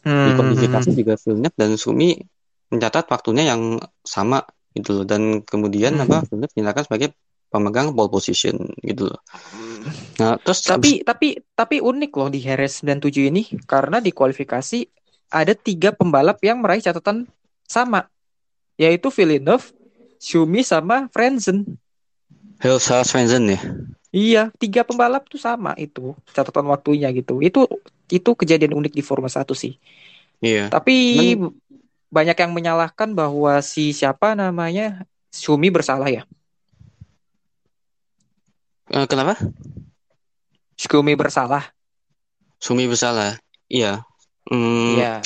[0.03, 0.35] Di Hmm.
[0.35, 2.19] kualifikasi juga Villeneuve dan Sumi
[2.67, 4.43] mencatat waktunya yang sama
[4.75, 6.03] gitu loh dan kemudian Hmm.
[6.03, 7.15] apa Villeneuve dinyatakan sebagai
[7.47, 9.21] pemegang pole position gitu loh.
[10.19, 14.83] Nah, terus Tapi tapi tapi unik loh di Harris 97 ini karena di kualifikasi
[15.31, 17.27] ada tiga pembalap yang meraih catatan
[17.67, 18.07] sama
[18.79, 19.73] yaitu Villeneuve,
[20.19, 21.65] Schumi sama Frenzen.
[22.57, 23.59] Hill sama Svensson ya.
[24.09, 27.43] Iya, tiga pembalap tuh sama itu catatan waktunya gitu.
[27.43, 27.69] Itu
[28.07, 29.77] itu kejadian unik di Formula 1 sih.
[30.41, 30.71] Iya.
[30.71, 30.95] Tapi
[31.37, 31.53] Men-
[32.07, 36.23] banyak yang menyalahkan bahwa si siapa namanya Schumi bersalah ya.
[38.87, 39.35] Eh, kenapa?
[40.77, 41.63] Schumi bersalah.
[42.61, 43.35] Sumi bersalah.
[43.67, 44.05] Iya.
[44.47, 45.19] Hmm, Iya.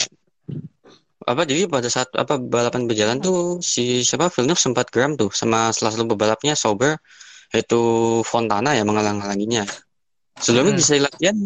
[1.22, 5.70] apa jadi pada saat apa balapan berjalan tuh si siapa Villeneuve sempat geram tuh sama
[5.70, 6.97] salah satu pebalapnya Sauber
[7.53, 7.78] yaitu
[8.26, 9.62] Fontana ya menghalang-halanginya.
[10.41, 10.82] Sebelumnya Hmm.
[10.82, 11.38] bisa latihan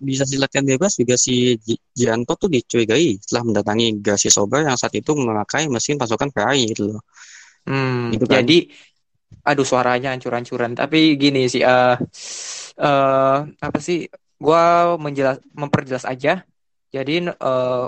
[0.00, 4.80] bisa si latihan bebas juga si Gi- Gianto tuh dicurigai setelah mendatangi garasi Sauber yang
[4.80, 7.04] saat itu memakai mesin pasukan Ferrari gitu loh.
[7.68, 8.40] Hmm, Gitu kan.
[8.40, 8.58] jadi
[9.42, 10.78] aduh suaranya hancur-hancuran.
[10.78, 11.96] Tapi gini sih eh
[12.78, 14.06] eh, apa sih?
[14.38, 16.46] Gua menjelas memperjelas aja.
[16.94, 17.86] Jadi eh,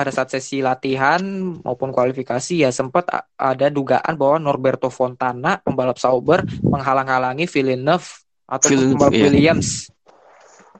[0.00, 1.20] pada saat sesi latihan
[1.60, 8.08] maupun kualifikasi ya sempat ada dugaan bahwa Norberto Fontana pembalap Sauber menghalang-halangi Villeneuve
[8.48, 9.24] atau Villeneuve, pembalap iya.
[9.28, 9.68] Williams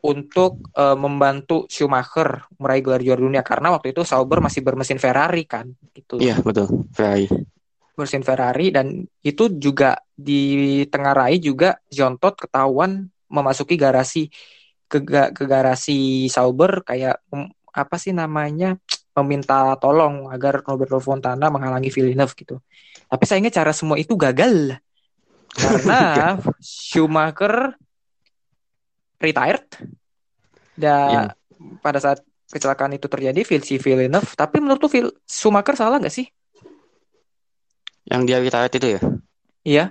[0.00, 5.44] untuk eh, membantu Schumacher meraih gelar juara dunia karena waktu itu Sauber masih bermesin Ferrari
[5.44, 7.28] kan gitu Iya betul Ferrari.
[8.00, 14.32] Mesin Ferrari dan itu juga ditengarai juga John Todt ketahuan memasuki garasi
[14.90, 17.22] ke, ke garasi Sauber kayak
[17.70, 18.74] apa sih namanya
[19.14, 22.56] meminta tolong agar Roberto Fontana menghalangi Villeneuve gitu.
[23.06, 24.78] Tapi sayangnya cara semua itu gagal
[25.54, 27.74] karena Schumacher
[29.18, 29.66] retired
[30.78, 31.34] dan
[31.82, 32.18] pada saat
[32.50, 36.26] kecelakaan itu terjadi si Villeneuve tapi menurut tuh Schumacher salah nggak sih?
[38.10, 39.00] Yang dia retired itu ya.
[39.62, 39.84] Iya.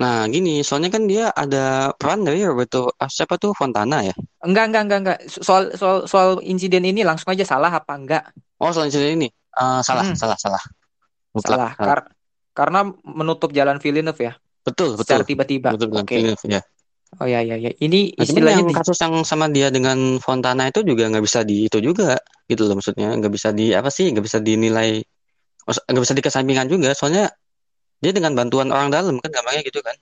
[0.00, 4.14] Nah gini soalnya kan dia ada peran dari Roberto ah, siapa tuh Fontana ya.
[4.40, 5.18] Enggak, enggak, enggak, enggak.
[5.28, 8.24] Soal soal soal insiden ini langsung aja salah apa enggak?
[8.60, 10.14] Oh selanjutnya ini Eh, salah Hmm.
[10.16, 10.62] salah salah.
[11.34, 11.72] Mutlak, Salah.
[11.74, 12.08] Kar-
[12.54, 14.32] karena menutup jalan Villeneuve ya,
[14.62, 15.18] Betul betul.
[15.18, 15.68] secara tiba-tiba.
[15.74, 16.02] Betul betul.
[16.06, 16.14] Oke.
[16.18, 16.62] Villeneuve, ya.
[17.18, 17.70] Oh ya ya ya.
[17.74, 21.42] Ini Nah, istilahnya yang di- kasus yang sama dia dengan Fontana itu juga nggak bisa
[21.42, 22.14] di itu juga
[22.46, 25.02] gitu loh maksudnya nggak bisa di apa sih nggak bisa dinilai
[25.66, 27.28] nggak bisa dikesampingkan juga soalnya
[28.00, 29.92] dia dengan bantuan orang dalam kan gampangnya gitu kan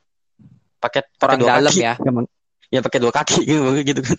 [0.78, 1.94] pakai pakai Orang dua dalam kaki ya.
[1.98, 2.26] gampang.
[2.70, 4.16] ya pakai dua kaki gitu gitu kan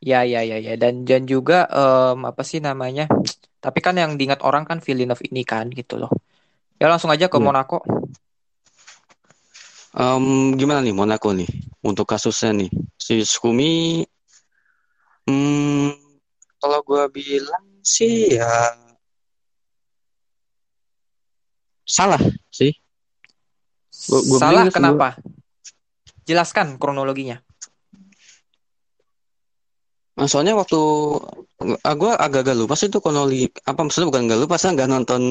[0.00, 3.04] ya ya ya ya dan dan juga em, apa sih namanya?
[3.60, 6.08] Tapi kan yang diingat orang kan Villeneuve ini kan gitu loh.
[6.80, 7.44] Ya langsung aja ke Iya.
[7.44, 7.84] Monaco.
[9.92, 11.50] Em, gimana nih Monaco nih
[11.84, 14.06] untuk kasusnya nih si Skumi
[15.28, 15.90] hmm,
[16.56, 18.70] kalau gua bilang sih ya
[21.90, 22.22] salah
[22.54, 22.70] sih
[24.06, 25.08] Gua- gua Salah kenapa?
[26.24, 27.42] Jelaskan kronologinya.
[30.16, 30.76] Nah, soalnya waktu
[31.80, 35.22] ah, gua agak-agak lupa sih itu kronologi apa maksudnya bukan nggak lupa saya nggak nonton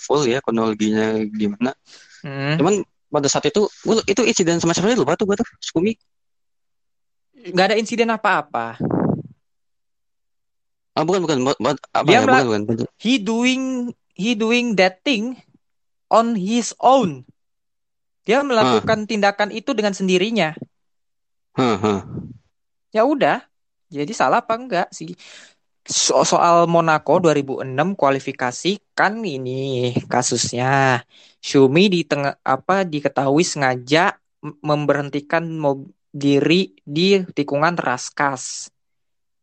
[0.00, 1.72] full ya kronologinya gimana
[2.18, 2.58] Hmm.
[2.58, 2.74] cuman
[3.14, 5.94] pada saat itu gua, itu insiden sama siapa lupa tuh gua tuh Skumi
[7.38, 8.74] Nggak ada insiden apa-apa.
[10.98, 11.38] ah bukan bukan
[11.94, 12.62] apa Dia ya bukan bukan
[12.98, 15.38] He doing he doing that thing
[16.12, 17.24] on his own.
[18.24, 20.52] Dia melakukan tindakan itu dengan sendirinya.
[21.56, 22.00] Hah, hah.
[22.92, 23.40] Ya udah.
[23.88, 25.16] Jadi salah apa enggak sih?
[25.88, 31.00] So- soal Monaco 2006 kualifikasi kan ini kasusnya.
[31.40, 34.20] Shumi di tengah apa diketahui sengaja
[34.60, 35.48] memberhentikan
[36.12, 38.68] diri di tikungan Raskas.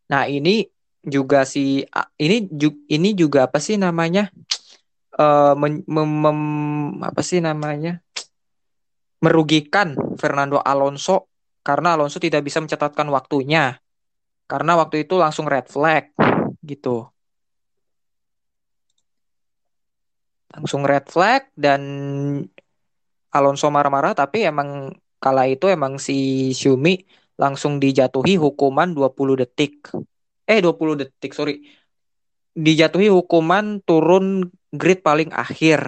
[0.05, 0.69] Nah, ini
[1.01, 1.81] juga si
[2.21, 4.29] ini ju- ini juga apa sih namanya?
[5.15, 8.03] Mem- apa sih namanya?
[9.25, 11.33] merugikan Fernando Alonso
[11.65, 13.81] karena Alonso tidak bisa mencatatkan waktunya.
[14.45, 16.13] Karena waktu itu langsung red flag
[16.61, 17.09] gitu.
[20.53, 21.81] Langsung red flag dan
[23.33, 27.01] Alonso marah-marah tapi emang kala itu emang si Shumi
[27.35, 29.89] langsung dijatuhi hukuman 20 detik.
[30.45, 31.65] Eh 20 detik, sorry.
[32.53, 35.79] Dijatuhi hukuman turun grid paling akhir.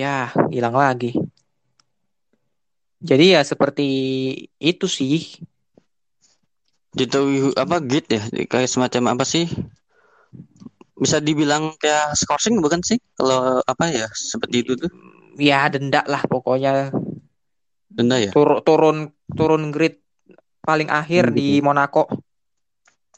[0.00, 1.10] Ya, hilang lagi.
[3.08, 3.82] Jadi ya seperti
[4.70, 5.14] itu sih.
[6.98, 7.18] Gitu
[7.62, 8.22] apa git ya
[8.52, 9.44] kayak semacam apa sih
[10.98, 14.90] bisa dibilang kayak skorsing bukan sih kalau apa ya seperti itu tuh
[15.38, 16.90] Ya denda lah pokoknya
[17.86, 20.02] denda ya Tur- turun turun grid
[20.66, 22.10] paling akhir Hmm, di Monaco.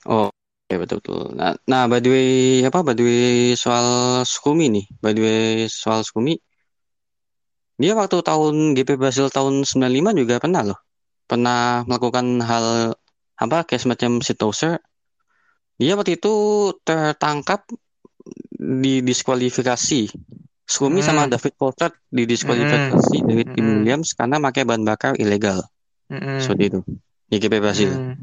[0.04, 0.28] oh
[0.70, 2.30] ya betul betul nah, nah by the way
[2.62, 6.38] apa by the way soal Skumi nih by the way soal Skumi
[7.80, 10.78] dia waktu tahun GP Brasil tahun 95 juga pernah loh
[11.26, 12.66] pernah melakukan hal
[13.40, 14.78] apa kayak semacam shit toaster
[15.80, 16.34] dia waktu itu
[16.86, 17.64] tertangkap
[18.60, 20.12] di diskualifikasi
[20.70, 21.08] Skumi Hmm.
[21.08, 23.74] sama David Coulthard didiskualifikasi dari tim Hmm.
[23.82, 25.66] Williams karena pakai bahan bakar ilegal
[26.12, 26.38] Mm-mm.
[26.38, 26.80] seperti itu
[27.26, 27.90] di GP Brasil.
[27.90, 28.14] Hmm.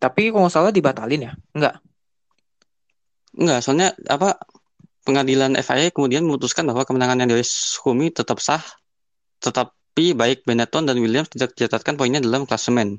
[0.00, 1.32] Tapi kalau nggak salah dibatalin ya?
[1.52, 1.74] Enggak.
[3.36, 4.40] Enggak, soalnya apa
[5.04, 8.64] pengadilan FIA kemudian memutuskan bahwa kemenangan yang dari Skumi tetap sah,
[9.44, 12.96] tetapi baik Benetton dan Williams tidak dicatatkan poinnya dalam klasemen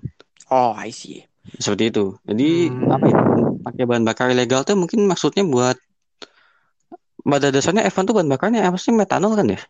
[0.51, 1.23] Oh, I see.
[1.57, 2.05] seperti itu.
[2.27, 2.91] Jadi Hmm.
[2.91, 3.17] apa ya
[3.65, 5.77] pakai bahan bakar ilegal tuh mungkin maksudnya buat
[7.21, 9.61] pada dasarnya F1 tuh bahan bakarnya apa sih metanol kan ya?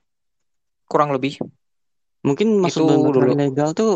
[0.87, 1.37] Kurang lebih.
[2.25, 3.33] Mungkin maksud Itu bahan bakar dulu.
[3.33, 3.91] ilegal tuh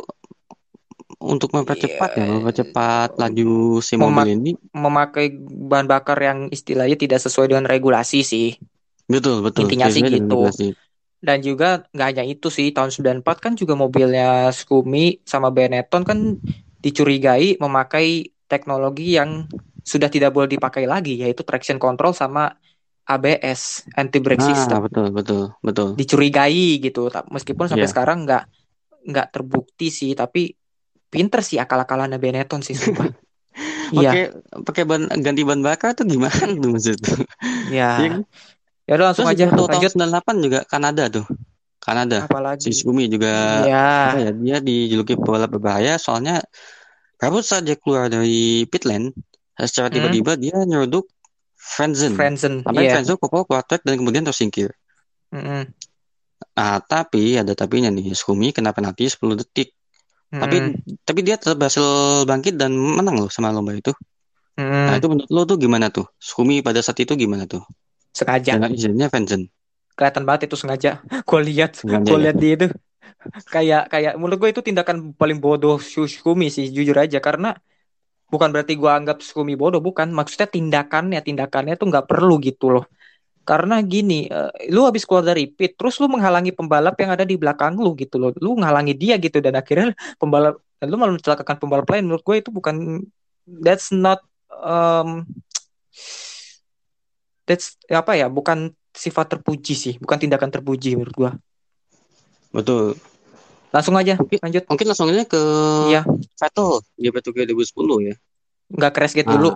[1.26, 2.32] untuk mempercepat ya, Iya.
[2.38, 4.51] mempercepat laju si Memak- mobil ini.
[4.71, 8.49] Memakai bahan bakar yang istilahnya tidak sesuai dengan regulasi sih.
[9.05, 9.65] Betul, betul.
[9.65, 10.21] Intinya sih gitu.
[10.21, 10.67] regulasi.
[11.19, 16.38] Dan juga nggak hanya itu sih, tahun 94 kan juga mobilnya Skumi sama Benetton kan
[16.80, 19.49] dicurigai memakai teknologi yang
[19.82, 22.53] sudah tidak boleh dipakai lagi, yaitu traction control sama
[23.05, 24.78] ABS, anti brake Nah, system.
[24.86, 25.89] betul, betul, betul.
[25.93, 27.93] Dicurigai gitu, meskipun sampai Iya.
[27.93, 28.43] sekarang nggak
[29.05, 30.49] nggak terbukti sih, tapi
[31.16, 33.07] pinter sih akal-akalannya Benetton sih sumpah.
[33.95, 34.24] Iya, Pakai
[34.68, 37.24] pakai ban ganti ban bakar tuh gimana tuh maksud tuh?
[37.72, 38.07] Iya ya.
[38.11, 38.22] kan?
[38.84, 41.26] Ya udah langsung Terus aja tuh tahun lanjut 98 juga Kanada tuh.
[41.80, 42.18] Kanada.
[42.20, 42.70] Si apalagi.
[42.76, 46.41] Sumi juga Ya, ya dia dijuluki pebalap berbahaya soalnya
[47.16, 49.13] baru saja keluar dari pit lane
[49.55, 49.95] secara Hmm.
[50.03, 51.07] tiba-tiba dia nyeruduk
[51.55, 52.13] Frenzen.
[52.18, 52.99] Frenzen, Sampai iya.
[52.99, 54.74] Frenzen keluar track dan kemudian tersingkir.
[55.32, 55.63] Mm-mm.
[56.57, 58.11] Ah, tapi ada tapinya nih.
[58.18, 59.72] Sumi kena penalti 10 detik.
[60.41, 60.86] Tapi Mm-mm.
[61.07, 61.86] tapi dia tetap berhasil
[62.30, 63.91] bangkit dan menang loh sama lomba itu.
[64.57, 64.86] Mm-mm.
[64.86, 66.05] Nah, itu menurut lo tuh gimana tuh?
[66.32, 67.63] Sumi pada saat itu gimana tuh?
[68.17, 69.41] sengaja Dengan izinnya Frenzen.
[69.95, 70.89] kelihatan banget itu sengaja
[71.30, 71.71] gue lihat
[72.07, 72.23] gue ya?
[72.23, 72.65] lihat dia itu
[73.53, 77.47] kayak kayak menurut gue itu tindakan paling bodoh Shumi sih jujur aja karena
[78.34, 82.84] bukan berarti gue anggap Shumi bodoh bukan maksudnya tindakannya tindakannya tuh nggak perlu gitu loh
[83.46, 87.38] karena gini eh, lu habis keluar dari pit terus lu menghalangi pembalap yang ada di
[87.38, 88.34] belakang lu gitu loh.
[88.41, 92.36] Lu menghalangi dia gitu dan akhirnya pembalap dan lu malah mencelakakan pembalap lain menurut gue
[92.41, 93.06] itu bukan
[93.48, 94.20] that's not
[94.52, 95.24] um,
[97.46, 101.32] that's apa ya bukan sifat terpuji sih bukan tindakan terpuji menurut gua.
[102.56, 102.96] Betul.
[103.76, 104.64] langsung aja Mungkin, lanjut.
[104.72, 105.41] mungkin langsung aja ke
[105.91, 106.02] iya.
[106.39, 106.80] Vettel.
[106.96, 108.16] GP Tokyo 2010 ya.
[108.72, 109.50] nggak crash gate Nah, dulu.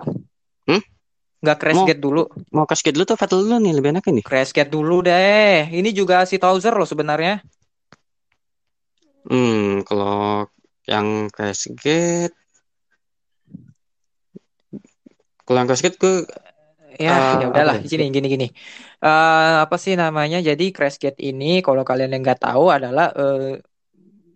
[0.68, 0.82] Hmm?
[1.40, 2.22] Nggak crash Mau- gate dulu.
[2.52, 4.20] Mau casket dulu tuh Vettel dulu nih lebih enak ini.
[4.20, 5.72] Crash gate dulu deh.
[5.72, 7.40] Ini juga si Towser loh sebenarnya.
[9.24, 10.48] Hmm, kalau
[10.84, 12.32] yang casket
[15.44, 16.24] kalau yang casket gue
[17.00, 17.80] Ya, Eh, ya udahlah.
[17.80, 17.88] apa ya?
[17.88, 18.46] Gini, gini, gini.
[19.00, 20.36] Eh, apa sih namanya?
[20.44, 23.56] Jadi crash gate ini, kalau kalian yang nggak tahu adalah eh,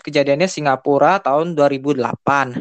[0.00, 2.56] kejadiannya Singapura tahun 2008.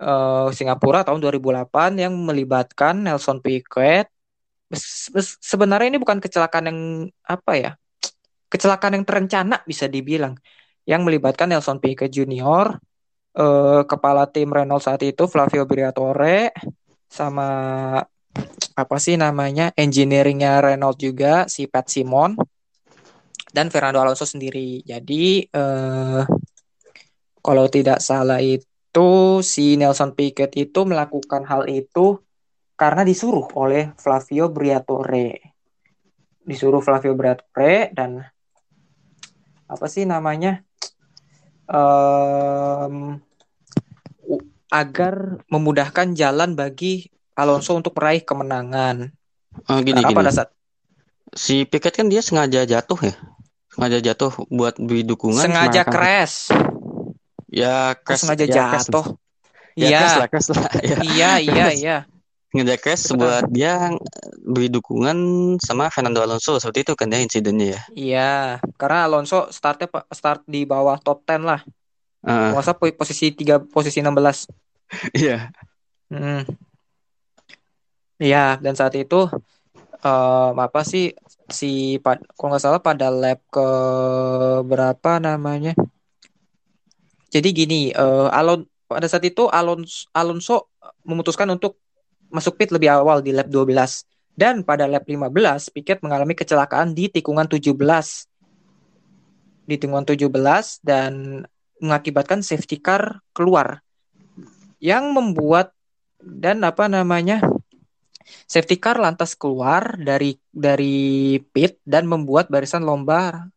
[0.00, 4.08] Eh, Singapura tahun 2008 yang melibatkan Nelson Piquet.
[5.44, 6.80] Sebenarnya ini bukan kecelakaan yang
[7.28, 7.70] apa ya?
[8.48, 10.40] Kecelakaan yang terencana bisa dibilang.
[10.88, 12.80] Yang melibatkan Nelson Piquet Junior,
[13.36, 16.56] eh, kepala tim Renault saat itu Flavio Briatore,
[17.04, 17.48] sama
[18.72, 22.40] apa sih namanya engineeringnya Renault juga si Pat Simon
[23.52, 24.80] dan Fernando Alonso sendiri.
[24.80, 26.22] Jadi eh,
[27.44, 28.69] kalau tidak salah itu
[29.40, 32.18] si Nelson Piquet itu melakukan hal itu
[32.74, 35.54] karena disuruh oleh Flavio Briatore.
[36.42, 38.26] Disuruh Flavio Briatore dan
[39.70, 40.66] apa sih namanya?
[41.70, 43.22] Em,
[44.26, 47.06] u- agar memudahkan jalan bagi
[47.38, 49.06] Alonso untuk meraih kemenangan.
[49.70, 50.18] oh, gini Karena gini.
[50.18, 50.50] pada saat
[51.30, 53.14] Si Piquet kan dia sengaja jatuh ya.
[53.70, 56.50] Sengaja jatuh buat beri dukungan sengaja crash,
[57.50, 59.18] Ya crash sengaja ya, jatuh.
[59.74, 60.06] Ya, Iya.
[60.86, 60.96] Ya.
[61.02, 61.96] iya, iya, iya.
[62.50, 63.90] Sengaja crash buat dia
[64.42, 65.18] beri dukungan
[65.58, 67.80] sama Fernando Alonso seperti itu kan ya insidennya ya.
[67.94, 68.32] Iya,
[68.78, 71.60] karena Alonso startnya start di bawah top 10 lah.
[72.22, 74.46] Ah, Masa posisi 3 posisi 16.
[75.18, 75.50] iya.
[76.10, 76.42] Hmm.
[78.20, 79.30] Iya, dan saat itu
[80.04, 81.16] em, apa sih
[81.48, 81.96] si
[82.36, 83.66] kalau nggak salah pada lap ke
[84.66, 85.72] berapa namanya?
[87.30, 90.74] Jadi gini, eh, Alon pada saat itu Alonso, Alonso
[91.06, 91.78] memutuskan untuk
[92.26, 94.02] masuk pit lebih awal di lap 12
[94.34, 98.26] dan pada lap 15 Piquet mengalami kecelakaan di tikungan 17.
[99.62, 101.46] Di tikungan 17 dan
[101.78, 103.78] mengakibatkan safety car keluar
[104.82, 105.70] yang membuat
[106.18, 107.40] dan apa namanya
[108.44, 113.48] safety car lantas keluar dari dari pit dan membuat barisan lomba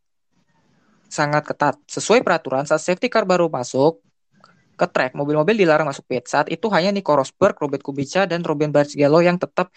[1.14, 1.78] sangat ketat.
[1.86, 4.02] Sesuai peraturan, saat safety car baru masuk
[4.74, 6.26] ke track, mobil-mobil dilarang masuk pit.
[6.26, 9.70] Saat itu hanya Nico Rosberg, Robert Kubica, dan Robin Barrichello yang tetap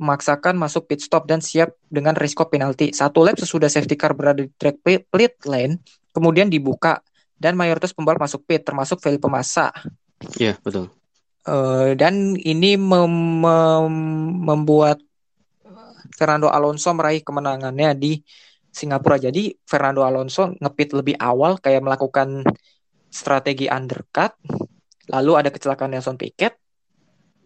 [0.00, 2.96] memaksakan masuk pit stop dan siap dengan risiko penalti.
[2.96, 5.84] Satu lap sesudah safety car berada di track pit, lane,
[6.16, 7.04] kemudian dibuka
[7.36, 9.68] dan mayoritas pembalap masuk pit, termasuk Felipe Massa.
[10.40, 10.88] Iya, betul.
[11.44, 15.02] Eh, dan ini mem- mem- membuat
[16.18, 18.18] Fernando Alonso meraih kemenangannya di
[18.78, 19.18] Singapura.
[19.18, 22.46] Jadi Fernando Alonso ngepit lebih awal kayak melakukan
[23.10, 24.38] strategi undercut,
[25.10, 26.54] lalu ada kecelakaan Nelson Piquet,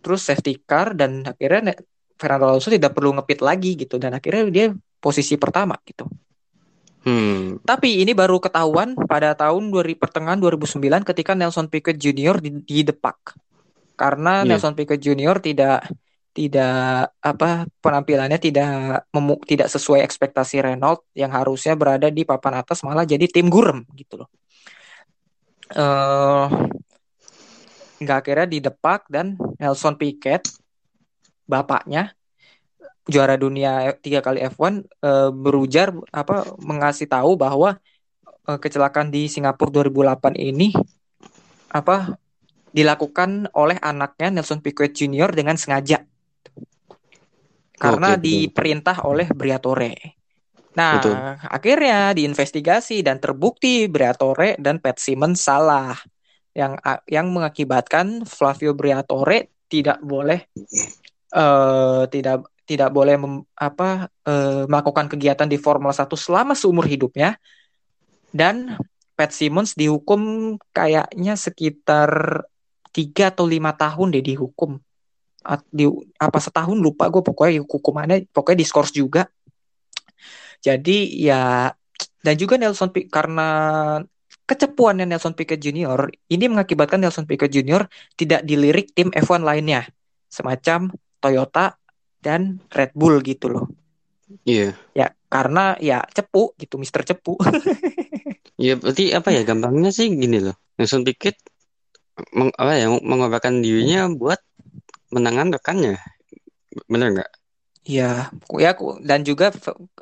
[0.04, 1.72] terus safety car dan akhirnya
[2.20, 4.66] Fernando Alonso tidak perlu ngepit lagi gitu dan akhirnya dia
[5.00, 6.06] posisi pertama gitu.
[7.02, 12.38] Hmm, Tapi ini baru ketahuan pada tahun 2000 pertengahan 2009 ketika Nelson Piquet Jr.
[12.38, 13.34] di, didepak.
[13.98, 14.54] Karena Iya.
[14.54, 15.42] Nelson Piquet Jr.
[15.42, 15.82] tidak
[16.32, 22.80] tidak apa penampilannya tidak memu, tidak sesuai ekspektasi Renault yang harusnya berada di papan atas
[22.80, 24.28] malah jadi tim gurem gitu loh.
[25.72, 26.46] Eh
[28.02, 30.42] nggak akhirnya didepak dan Nelson Piquet
[31.46, 32.10] bapaknya
[33.06, 37.78] juara dunia tiga kali F1 eh, berujar apa mengasih tahu bahwa
[38.48, 40.74] eh, kecelakaan di Singapura 2008 ini
[41.72, 42.18] apa
[42.72, 45.30] dilakukan oleh anaknya Nelson Piquet Jr.
[45.32, 46.02] dengan sengaja
[47.82, 48.22] karena betul.
[48.22, 50.22] diperintah oleh Briatore.
[50.72, 51.14] Nah, Betul.
[51.52, 55.92] akhirnya diinvestigasi dan terbukti Briatore dan Pat Simmons salah
[56.56, 60.40] yang yang mengakibatkan Flavio Briatore tidak boleh
[61.32, 67.36] eh tidak tidak boleh mem- apa eh, melakukan kegiatan di Formula 1 selama seumur hidupnya
[68.32, 68.80] dan
[69.12, 72.44] Pat Simmons dihukum kayaknya sekitar
[72.92, 74.80] tiga atau lima tahun deh dihukum
[75.68, 75.84] di
[76.18, 79.26] apa setahun lupa gue pokoknya hukumannya pokoknya diskors juga
[80.62, 81.42] jadi ya
[82.22, 83.48] dan juga Nelson Pi- karena
[84.46, 86.10] kecepuannya Nelson Piquet Jr.
[86.30, 87.86] ini mengakibatkan Nelson Piquet Jr.
[88.14, 89.86] tidak dilirik tim F1 lainnya
[90.30, 91.78] semacam Toyota
[92.22, 93.66] dan Red Bull gitu loh
[94.46, 94.74] iya.
[94.94, 97.38] ya karena ya cepu gitu Mister cepu
[98.60, 100.54] Iya, berarti apa ya gampangnya sih gini loh.
[100.76, 101.34] Nelson Piquet
[102.36, 104.40] meng, apa ya mengorbankan dirinya buat
[105.14, 105.94] menangan rekannya.
[106.88, 107.30] Bener nggak?
[107.82, 109.50] Ya, ku- ya ku- dan juga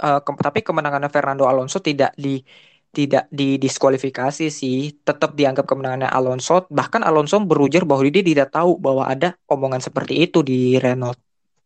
[0.05, 2.45] eh, ke- tapi kemenangannya Fernando Alonso tidak di
[2.91, 6.67] tidak didiskualifikasi sih, tetap dianggap kemenangannya Alonso.
[6.69, 11.17] Bahkan Alonso berujar bahwa dia tidak tahu bahwa ada omongan seperti itu di Renault.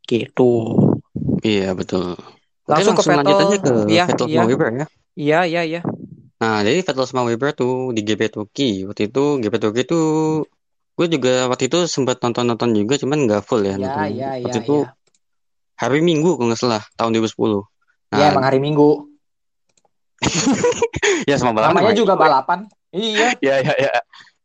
[0.05, 0.51] Gitu.
[1.45, 2.15] Iya betul.
[2.15, 3.49] Oke, Langsung ke lanjut Vettel.
[3.49, 4.41] aja ke Iya, Vettel iya.
[4.41, 4.87] sama Weber ya.
[5.17, 5.81] Iya, iya, iya.
[6.41, 8.85] Nah, jadi Vettel sama Weber tuh di GP Turki.
[8.89, 10.05] Waktu itu GP Turki tuh
[10.95, 14.15] gue juga waktu itu sempat nonton-nonton juga, cuman nggak full ya nonton.
[14.15, 14.95] iya, iya, Waktu itu iya.
[15.75, 17.35] hari Minggu kalau nggak salah tahun 2010.
[17.35, 17.63] Iya,
[18.15, 19.11] Nah, emang hari Minggu.
[21.31, 22.21] ya sama balapan Namanya juga ya.
[22.21, 22.59] balapan.
[22.95, 23.29] Iya.
[23.45, 23.93] Ya, ya, ya.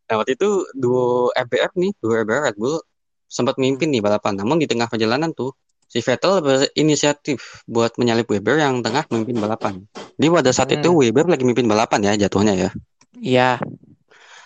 [0.09, 2.81] Nah, waktu itu duo RBR nih, duo RBR Red Bull
[3.29, 4.33] sempat memimpin nih balapan.
[4.33, 5.53] Namun di tengah perjalanan tuh
[5.85, 9.73] si Vettel berinisiatif buat menyalip Weber yang tengah memimpin balapan.
[10.17, 10.81] Jadi pada saat Hmm.
[10.81, 12.69] itu Weber lagi memimpin balapan ya jatuhnya ya.
[13.13, 13.49] Iya.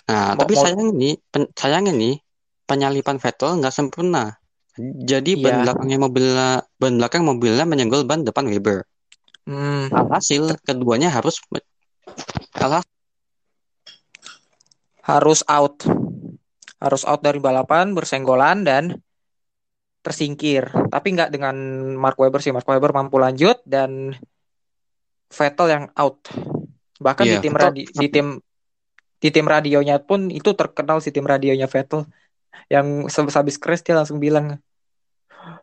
[0.04, 2.16] Nah, Mo- tapi sayang nih, pen- sayangnya nih
[2.68, 4.36] penyalipan Vettel nggak sempurna.
[4.82, 5.62] Jadi ban Iya.
[5.70, 6.50] belakangnya mobilnya
[6.82, 8.84] ban belakang mobilnya menyenggol ban depan Weber.
[9.46, 9.92] Hmm.
[9.94, 11.38] Alhasil keduanya harus
[12.58, 12.90] alhasil
[15.04, 15.84] Harus out.
[16.80, 19.04] Harus out dari balapan, bersenggolan dan
[20.00, 20.68] tersingkir.
[20.92, 21.56] Tapi nggak dengan
[21.96, 22.52] Mark Webber sih.
[22.52, 24.16] Mark Webber mampu lanjut dan
[25.28, 26.24] Vettel yang out.
[27.00, 28.28] Bahkan di Iya, tim Vettel- di tim
[29.24, 32.04] di tim radionya pun itu terkenal si tim radionya Vettel
[32.68, 34.60] yang habis crash dia langsung bilang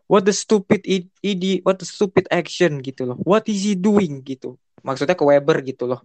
[0.09, 4.25] what the stupid i- idi what the stupid action gitu loh what is he doing
[4.25, 6.01] gitu maksudnya ke Weber gitu loh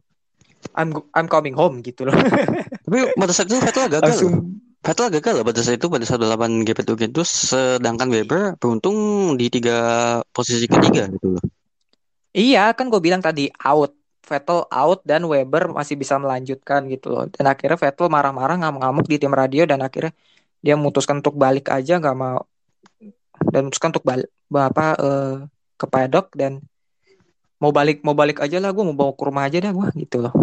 [0.76, 2.16] I'm I'm coming home gitu loh
[2.86, 4.06] tapi pada saat itu Vettel gagal.
[4.06, 4.34] langsung.
[4.78, 9.34] Vettel gagal loh pada saat itu pada saat balapan GP Turki itu sedangkan Weber beruntung
[9.34, 9.76] di tiga
[10.30, 11.42] posisi ketiga gitu loh.
[12.30, 13.90] Iya, kan gue bilang tadi out.
[14.26, 17.24] Vettel out dan Weber masih bisa melanjutkan gitu loh.
[17.30, 20.10] Dan akhirnya Vettel marah-marah ngamuk-ngamuk di tim radio dan akhirnya
[20.58, 22.42] dia memutuskan untuk balik aja nggak mau
[23.54, 25.34] dan memutuskan untuk balik apa eh,
[25.78, 26.58] ke paddock dan
[27.62, 30.16] mau balik mau balik aja lah gue mau bawa ke rumah aja dah gue gitu
[30.26, 30.34] loh.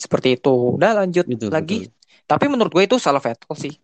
[0.00, 0.80] Seperti itu.
[0.80, 1.86] Udah lanjut Gitu, lagi.
[1.86, 1.92] betul.
[2.24, 3.74] Tapi menurut gue itu salah Vettel sih.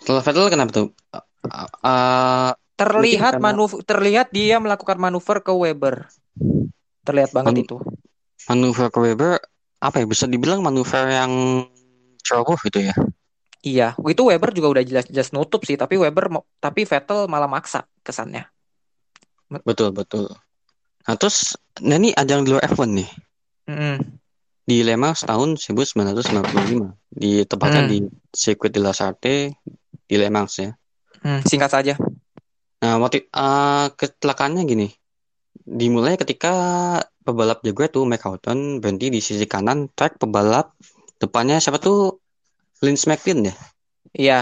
[0.00, 0.88] Setelah Vettel kenapa tuh?
[1.12, 6.08] Uh, uh, Terlihat manuver terlihat dia melakukan manuver ke Weber.
[7.02, 7.76] Terlihat banget Man- itu.
[8.42, 9.32] manuver ke Weber
[9.78, 11.32] apa ya bisa dibilang manuver yang
[12.22, 12.94] ceroboh gitu ya.
[13.62, 16.26] Iya, itu Weber juga udah jelas-jelas nutup sih, tapi Weber
[16.58, 18.50] tapi Vettel malah maksa kesannya.
[19.62, 20.26] Betul betul.
[21.06, 23.10] Nah terus nah ini ajang di luar F1 nih
[23.70, 23.96] Mm-mm.
[24.62, 27.90] di Le Mans tahun 1995 di tepatnya Hmm.
[27.90, 27.98] di
[28.30, 29.54] sirkuit de la Sarthe
[30.06, 30.70] di Le Mans ya.
[31.22, 31.94] Hmm, singkat saja.
[32.82, 34.88] Nah motif uh, kecelakaannya gini
[35.54, 36.52] dimulai ketika
[37.22, 40.74] pebalap Jaguar tuh Mike Houghton berhenti di sisi kanan track pebalap
[41.20, 42.18] depannya siapa tuh
[42.82, 43.54] Lance McLean ya
[44.12, 44.38] Iya,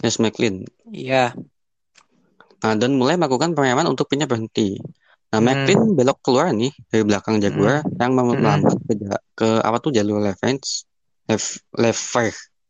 [0.00, 1.36] Lance McLean iya.
[2.56, 4.80] Nah, dan mulai melakukan pengereman untuk pinnya berhenti.
[5.30, 5.46] Nah, Hmm.
[5.46, 8.40] McLean belok keluar nih dari belakang Jaguar yang Hmm.
[8.40, 10.86] melambat ke, ja- ke apa tuh jalur left range,
[11.28, 12.02] left left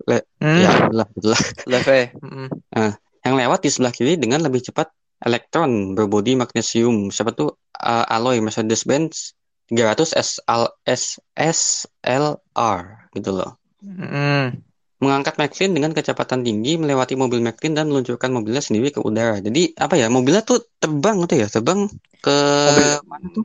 [0.05, 1.41] le- Hmm, ya itulah, itulah.
[1.71, 2.01] Leve.
[2.21, 2.49] Mm-mm.
[3.27, 4.91] yang lewat di sebelah kiri dengan lebih cepat
[5.23, 7.11] elektron berbodi magnesium.
[7.11, 9.35] Siapa tuh uh, alloy Mercedes-Benz
[9.69, 13.59] 300 SL, S, SLR gitu loh.
[13.83, 14.63] Mm-mm.
[14.97, 19.37] Mengangkat McLean dengan kecepatan tinggi melewati mobil McLean dan meluncurkan mobilnya sendiri ke udara.
[19.45, 21.85] Jadi apa ya mobilnya tuh terbang gitu ya, terbang
[22.25, 23.45] ke Mobil mana tuh?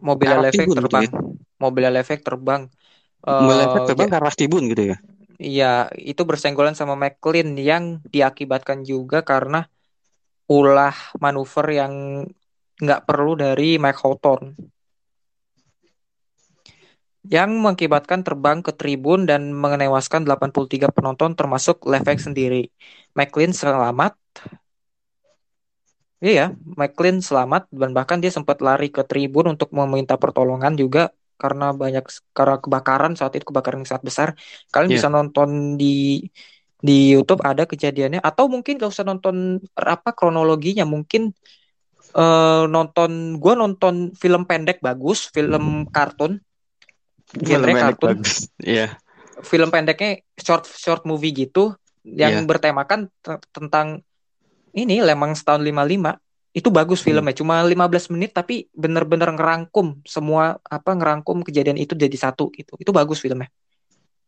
[0.00, 1.04] mobilnya Arah Leve tribun gitu terbang.
[1.04, 1.10] ya.
[1.60, 2.62] Mobilnya Leve terbang.
[3.26, 4.96] Mobil Eh, efek terbang ja- ke arah tribun gitu ya.
[5.36, 9.68] Iya, itu bersenggolan sama McLean yang diakibatkan juga karena
[10.48, 11.94] ulah manuver yang
[12.82, 14.50] nggak perlu dari Mike Hawthorne.
[17.26, 22.70] Yang mengakibatkan terbang ke tribun dan menewaskan 83 penonton termasuk Levesque sendiri.
[23.18, 24.14] McLean selamat.
[26.24, 26.42] Iya,
[26.80, 31.12] McLean selamat dan bahkan dia sempat lari ke tribun untuk meminta pertolongan juga
[31.42, 34.28] karena banyak karena kebakaran saat itu kebakaran yang sangat besar.
[34.72, 34.96] Kalian Iya.
[34.96, 35.48] bisa nonton
[35.80, 35.84] di
[36.86, 41.32] di YouTube ada kejadiannya atau mungkin gak usah nonton apa kronologinya mungkin
[42.16, 46.40] eh, nonton gua nonton film pendek bagus film kartun
[47.36, 48.16] genre Film kartun.
[48.58, 48.96] Iya.
[49.36, 52.48] film pendeknya short short movie gitu yang Iya.
[52.48, 53.12] bertemakan
[53.52, 54.00] tentang
[54.72, 56.16] ini Lemang setahun 55
[56.52, 57.20] itu bagus Hmm.
[57.20, 62.80] filmnya cuma 15 menit tapi bener-bener ngerangkum semua apa ngerangkum kejadian itu jadi satu gitu
[62.80, 63.52] itu bagus filmnya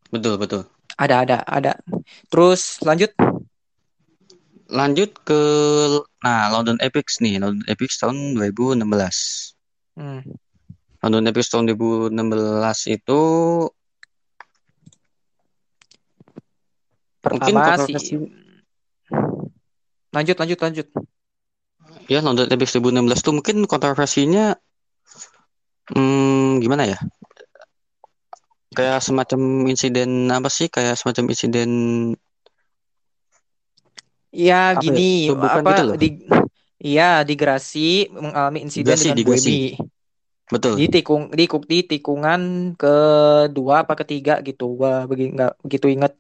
[0.09, 0.69] Betul, betul.
[0.97, 1.73] ada ada ada
[2.29, 3.13] terus lanjut
[4.69, 5.41] Lanjut ke
[6.21, 8.85] nah London Epics nih, London Epics tahun 2016.
[9.97, 10.23] Hmm.
[11.03, 13.21] London Epics tahun 2016 itu
[17.29, 18.19] mungkin pertama kontroversi sih
[20.15, 20.87] lanjut lanjut lanjut
[22.09, 24.57] ya London Epics 2016 tuh mungkin kontroversinya
[25.93, 26.99] hmm, gimana ya?
[28.73, 30.69] Kayak semacam insiden apa sih?
[30.71, 31.71] Kayak semacam insiden
[34.33, 35.97] Ya Apa ya, gini tubukan apa gitu loh.
[35.97, 36.09] di
[36.79, 39.51] Iya, di Grasi mengalami insiden Grasi, dengan di Grasi.
[39.51, 39.63] Buemi.
[40.49, 40.73] Betul.
[40.79, 42.41] Di tikung di, di tikungan
[42.79, 44.79] kedua apa ketiga gitu.
[44.79, 46.15] Gua begi nggak begitu inget.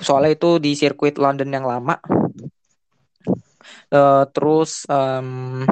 [0.00, 2.00] Soalnya itu di sirkuit London yang lama.
[3.92, 5.62] Eh, terus em,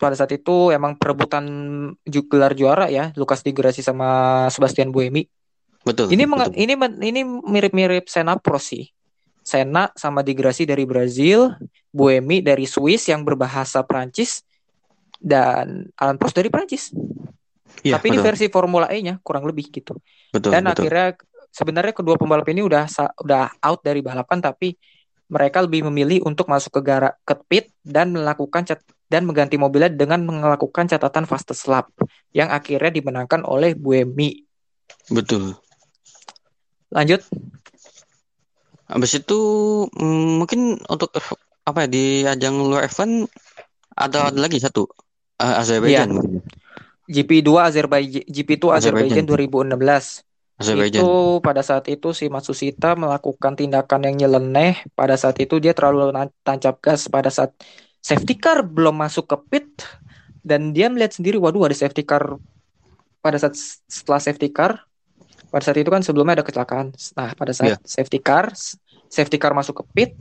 [0.00, 1.44] pada saat itu emang perebutan
[2.08, 5.28] gelar juara ya, Lucas Di Grassi sama Sebastian Buemi.
[5.84, 6.08] Betul.
[6.08, 6.56] Ini betul.
[6.56, 6.74] ini
[7.04, 8.88] ini mirip-mirip Senna Prost sih.
[9.44, 11.52] Senna sama Di Grassi dari Brazil,
[11.92, 14.40] Buemi dari Swiss yang berbahasa Prancis
[15.20, 16.90] dan Alan Prost dari Prancis.
[17.84, 18.28] Iya, Tapi ini betul.
[18.32, 20.00] versi Formula E-nya kurang lebih gitu.
[20.32, 20.88] Betul, Dan betul.
[20.88, 21.06] akhirnya
[21.52, 22.88] sebenarnya kedua pembalap ini udah
[23.20, 24.74] udah out dari balapan tapi
[25.28, 29.92] mereka lebih memilih untuk masuk ke gara ke pit dan melakukan cat dan mengganti mobilnya
[29.92, 31.92] dengan melakukan catatan fastest lap
[32.34, 34.42] yang akhirnya dimenangkan oleh Buemi.
[35.12, 35.54] Betul.
[36.90, 37.22] Lanjut.
[38.88, 39.38] Habis itu
[39.90, 41.10] mm, mungkin untuk
[41.64, 43.24] apa ya di ajang luar F1
[43.96, 44.84] ada, ada lagi satu
[45.34, 46.46] Eh, Azerbaijan mungkin.
[47.10, 49.74] GP2 Azerbaijan GP2 Azerbaijan Azerbaijan.
[49.74, 50.22] 2016.
[50.62, 51.02] Azerbaijan.
[51.02, 51.10] Itu
[51.42, 54.86] pada saat itu si Matsushita melakukan tindakan yang nyeleneh.
[54.94, 56.14] Pada saat itu dia terlalu
[56.46, 57.50] tancap gas pada saat
[57.98, 59.68] safety car belum masuk ke pit
[60.46, 62.38] dan dia melihat sendiri waduh ada safety car
[63.24, 63.56] pada saat
[63.90, 64.86] setelah safety car
[65.54, 66.90] pada saat itu kan sebelumnya ada kecelakaan.
[67.14, 67.86] Nah, pada saat Iya.
[67.86, 68.50] safety car
[69.06, 70.14] safety car masuk ke pit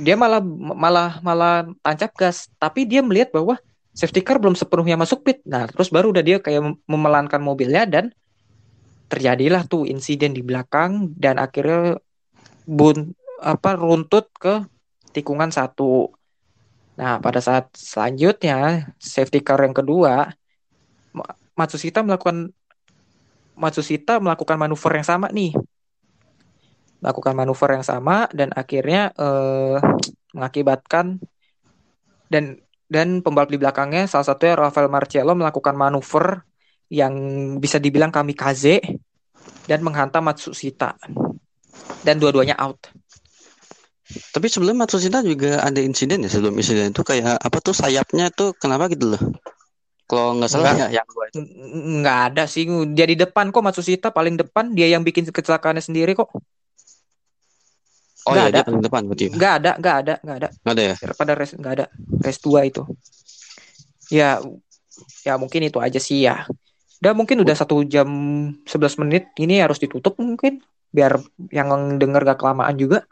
[0.00, 3.60] dia malah malah malah tancap gas, tapi dia melihat bahwa
[3.92, 5.44] safety car belum sepenuhnya masuk pit.
[5.44, 8.08] Nah, terus baru udah dia kayak mem- memelankan mobilnya dan
[9.12, 12.00] terjadilah tuh insiden di belakang dan akhirnya
[12.64, 13.12] bun
[13.44, 14.64] apa runtut ke
[15.12, 16.08] tikungan satu.
[16.96, 20.32] Nah, pada saat selanjutnya safety car yang kedua
[21.12, 22.56] Ma- Matsushita melakukan
[23.60, 25.52] Matsushita melakukan manuver yang sama nih.
[27.04, 29.76] Melakukan manuver yang sama dan akhirnya eh,
[30.32, 31.20] mengakibatkan
[32.32, 32.56] dan
[32.90, 36.42] dan pembalap di belakangnya salah satunya Rafael Marcello melakukan manuver
[36.90, 37.14] yang
[37.62, 38.82] bisa dibilang kamikaze
[39.70, 40.98] dan menghantam Matsushita.
[42.02, 42.90] Dan dua-duanya out.
[44.10, 48.58] Tapi sebelum Matsushita juga ada insiden ya sebelum insiden itu kayak apa tuh sayapnya tuh
[48.58, 49.22] kenapa gitu loh?
[50.10, 50.90] Kalau nggak salah Nggak.
[50.90, 51.38] ya yang gua itu.
[51.38, 52.66] N- Nggak ada sih.
[52.66, 54.74] Dia di depan kok Matsushita paling depan.
[54.74, 56.34] Dia yang bikin kecelakaannya sendiri kok.
[58.26, 58.66] Oh Nggak iya dia ada.
[58.66, 59.24] paling depan berarti.
[59.30, 60.48] Nggak ada, nggak ada, nggak ada.
[60.66, 60.94] Nggak ada ya?
[61.14, 61.86] Pada race nggak ada.
[62.26, 62.82] Race 2 itu.
[64.10, 64.42] Ya,
[65.22, 66.42] ya mungkin itu aja sih ya.
[67.00, 68.10] Udah mungkin udah satu jam
[68.66, 69.30] 11 menit.
[69.38, 70.58] Ini harus ditutup mungkin.
[70.90, 71.22] Biar
[71.54, 71.70] yang
[72.02, 73.06] denger gak kelamaan juga.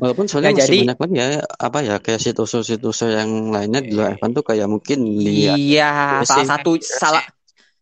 [0.00, 1.26] Walaupun sebenarnya Nah, masih jadi- banyak lagi ya
[1.58, 6.28] apa ya kayak situs-situs yang lainnya di luar F1 tuh kayak mungkin lihat Iya, Racing,
[6.28, 7.24] salah satu salah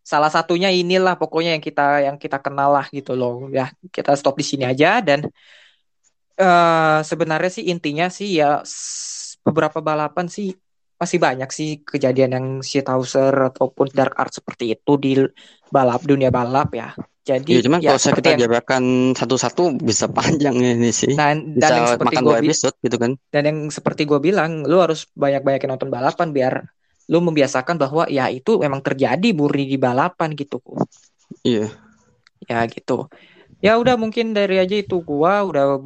[0.03, 3.47] salah satunya inilah pokoknya yang kita yang kita kenal lah gitu loh.
[3.51, 5.27] Ya, kita stop di sini aja dan
[6.33, 8.65] eh sebenarnya sih intinya sih ya
[9.45, 10.49] beberapa balapan sih
[10.97, 15.11] masih banyak sih kejadian yang shithouser ataupun dark art seperti itu di
[15.69, 16.95] balap dunia balap ya.
[17.23, 18.83] Jadi ya cuman ya kalau saya kita yang jabarkan
[19.15, 22.97] satu-satu bisa panjang ini sih nah, dan yang bisa seperti makan gue dua episode gitu
[22.99, 26.67] kan dan yang seperti gue bilang, lu harus banyak-banyakin nonton balapan biar
[27.11, 30.63] lu membiasakan bahwa ya itu memang terjadi murni di balapan gitu.
[31.43, 31.67] iya
[32.47, 33.07] Ya gitu.
[33.63, 35.79] Ya udah mungkin dari aja itu gua udah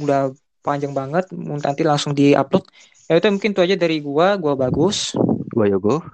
[0.00, 0.32] udah
[0.64, 2.64] panjang banget nanti langsung di-upload.
[3.08, 5.16] Ya itu mungkin itu aja dari gua, gua bagus.
[5.52, 6.04] gua Yogo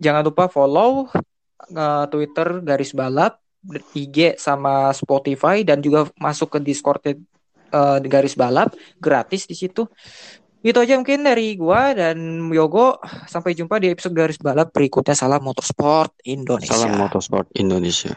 [0.00, 1.12] Jangan lupa follow
[1.68, 3.40] eh, Twitter garis balap,
[3.92, 9.84] IG sama Spotify dan juga masuk ke Discord uh, garis balap gratis di situ.
[10.60, 13.00] Itu aja mungkin dari gua dan Yogo.
[13.24, 15.16] Sampai jumpa di episode garis balap berikutnya.
[15.16, 16.76] Salam Motorsport Indonesia.
[16.76, 18.16] Salam Motorsport Indonesia.